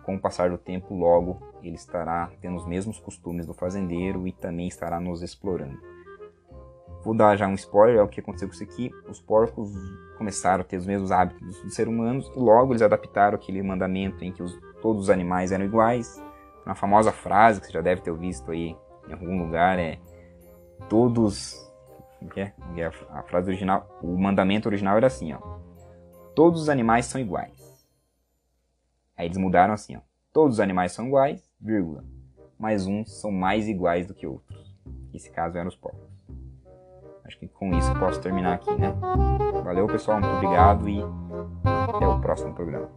Com 0.03 0.15
o 0.15 0.19
passar 0.19 0.49
do 0.49 0.57
tempo, 0.57 0.93
logo 0.93 1.41
ele 1.61 1.75
estará 1.75 2.31
tendo 2.39 2.55
os 2.55 2.65
mesmos 2.65 2.99
costumes 2.99 3.45
do 3.45 3.53
fazendeiro 3.53 4.27
e 4.27 4.31
também 4.31 4.67
estará 4.67 4.99
nos 4.99 5.21
explorando. 5.21 5.77
Vou 7.03 7.15
dar 7.15 7.35
já 7.35 7.47
um 7.47 7.53
spoiler, 7.53 7.97
é 7.97 8.01
o 8.01 8.07
que 8.07 8.19
aconteceu 8.19 8.47
com 8.47 8.53
isso 8.53 8.63
aqui. 8.63 8.91
Os 9.07 9.21
porcos 9.21 9.71
começaram 10.17 10.61
a 10.61 10.63
ter 10.63 10.77
os 10.77 10.85
mesmos 10.85 11.11
hábitos 11.11 11.61
dos 11.61 11.73
seres 11.73 11.91
humanos 11.91 12.31
e 12.35 12.39
logo 12.39 12.71
eles 12.71 12.81
adaptaram 12.81 13.35
aquele 13.35 13.61
mandamento 13.61 14.23
em 14.23 14.31
que 14.31 14.41
os, 14.41 14.57
todos 14.81 15.03
os 15.03 15.09
animais 15.09 15.51
eram 15.51 15.65
iguais. 15.65 16.21
Uma 16.65 16.75
famosa 16.75 17.11
frase 17.11 17.61
que 17.61 17.67
você 17.67 17.73
já 17.73 17.81
deve 17.81 18.01
ter 18.01 18.13
visto 18.13 18.51
aí 18.51 18.75
em 19.07 19.13
algum 19.13 19.37
lugar 19.41 19.79
é 19.79 19.99
todos. 20.89 21.65
É? 22.35 22.51
é 22.75 22.85
a 22.85 23.23
frase 23.23 23.49
original, 23.49 23.87
o 24.01 24.17
mandamento 24.17 24.67
original 24.67 24.97
era 24.97 25.07
assim, 25.07 25.33
ó. 25.33 25.39
Todos 26.35 26.61
os 26.61 26.69
animais 26.69 27.05
são 27.05 27.21
iguais. 27.21 27.87
Aí 29.15 29.27
eles 29.27 29.37
mudaram 29.37 29.73
assim, 29.73 29.95
ó. 29.95 29.99
Todos 30.33 30.55
os 30.55 30.59
animais 30.59 30.91
são 30.91 31.07
iguais, 31.07 31.49
vírgula. 31.59 32.03
Mas 32.59 32.85
uns 32.85 33.19
são 33.19 33.31
mais 33.31 33.67
iguais 33.67 34.07
do 34.07 34.13
que 34.13 34.27
outros. 34.27 34.75
Esse 35.13 35.31
caso 35.31 35.57
eram 35.57 35.67
os 35.67 35.75
porcos. 35.75 36.07
Acho 37.23 37.39
que 37.39 37.47
com 37.47 37.73
isso 37.73 37.93
posso 37.99 38.21
terminar 38.21 38.53
aqui, 38.53 38.71
né? 38.75 38.93
Valeu, 39.63 39.85
pessoal. 39.87 40.19
Muito 40.19 40.35
obrigado 40.35 40.87
e 40.87 41.01
até 41.65 42.07
o 42.07 42.21
próximo 42.21 42.53
programa. 42.53 42.89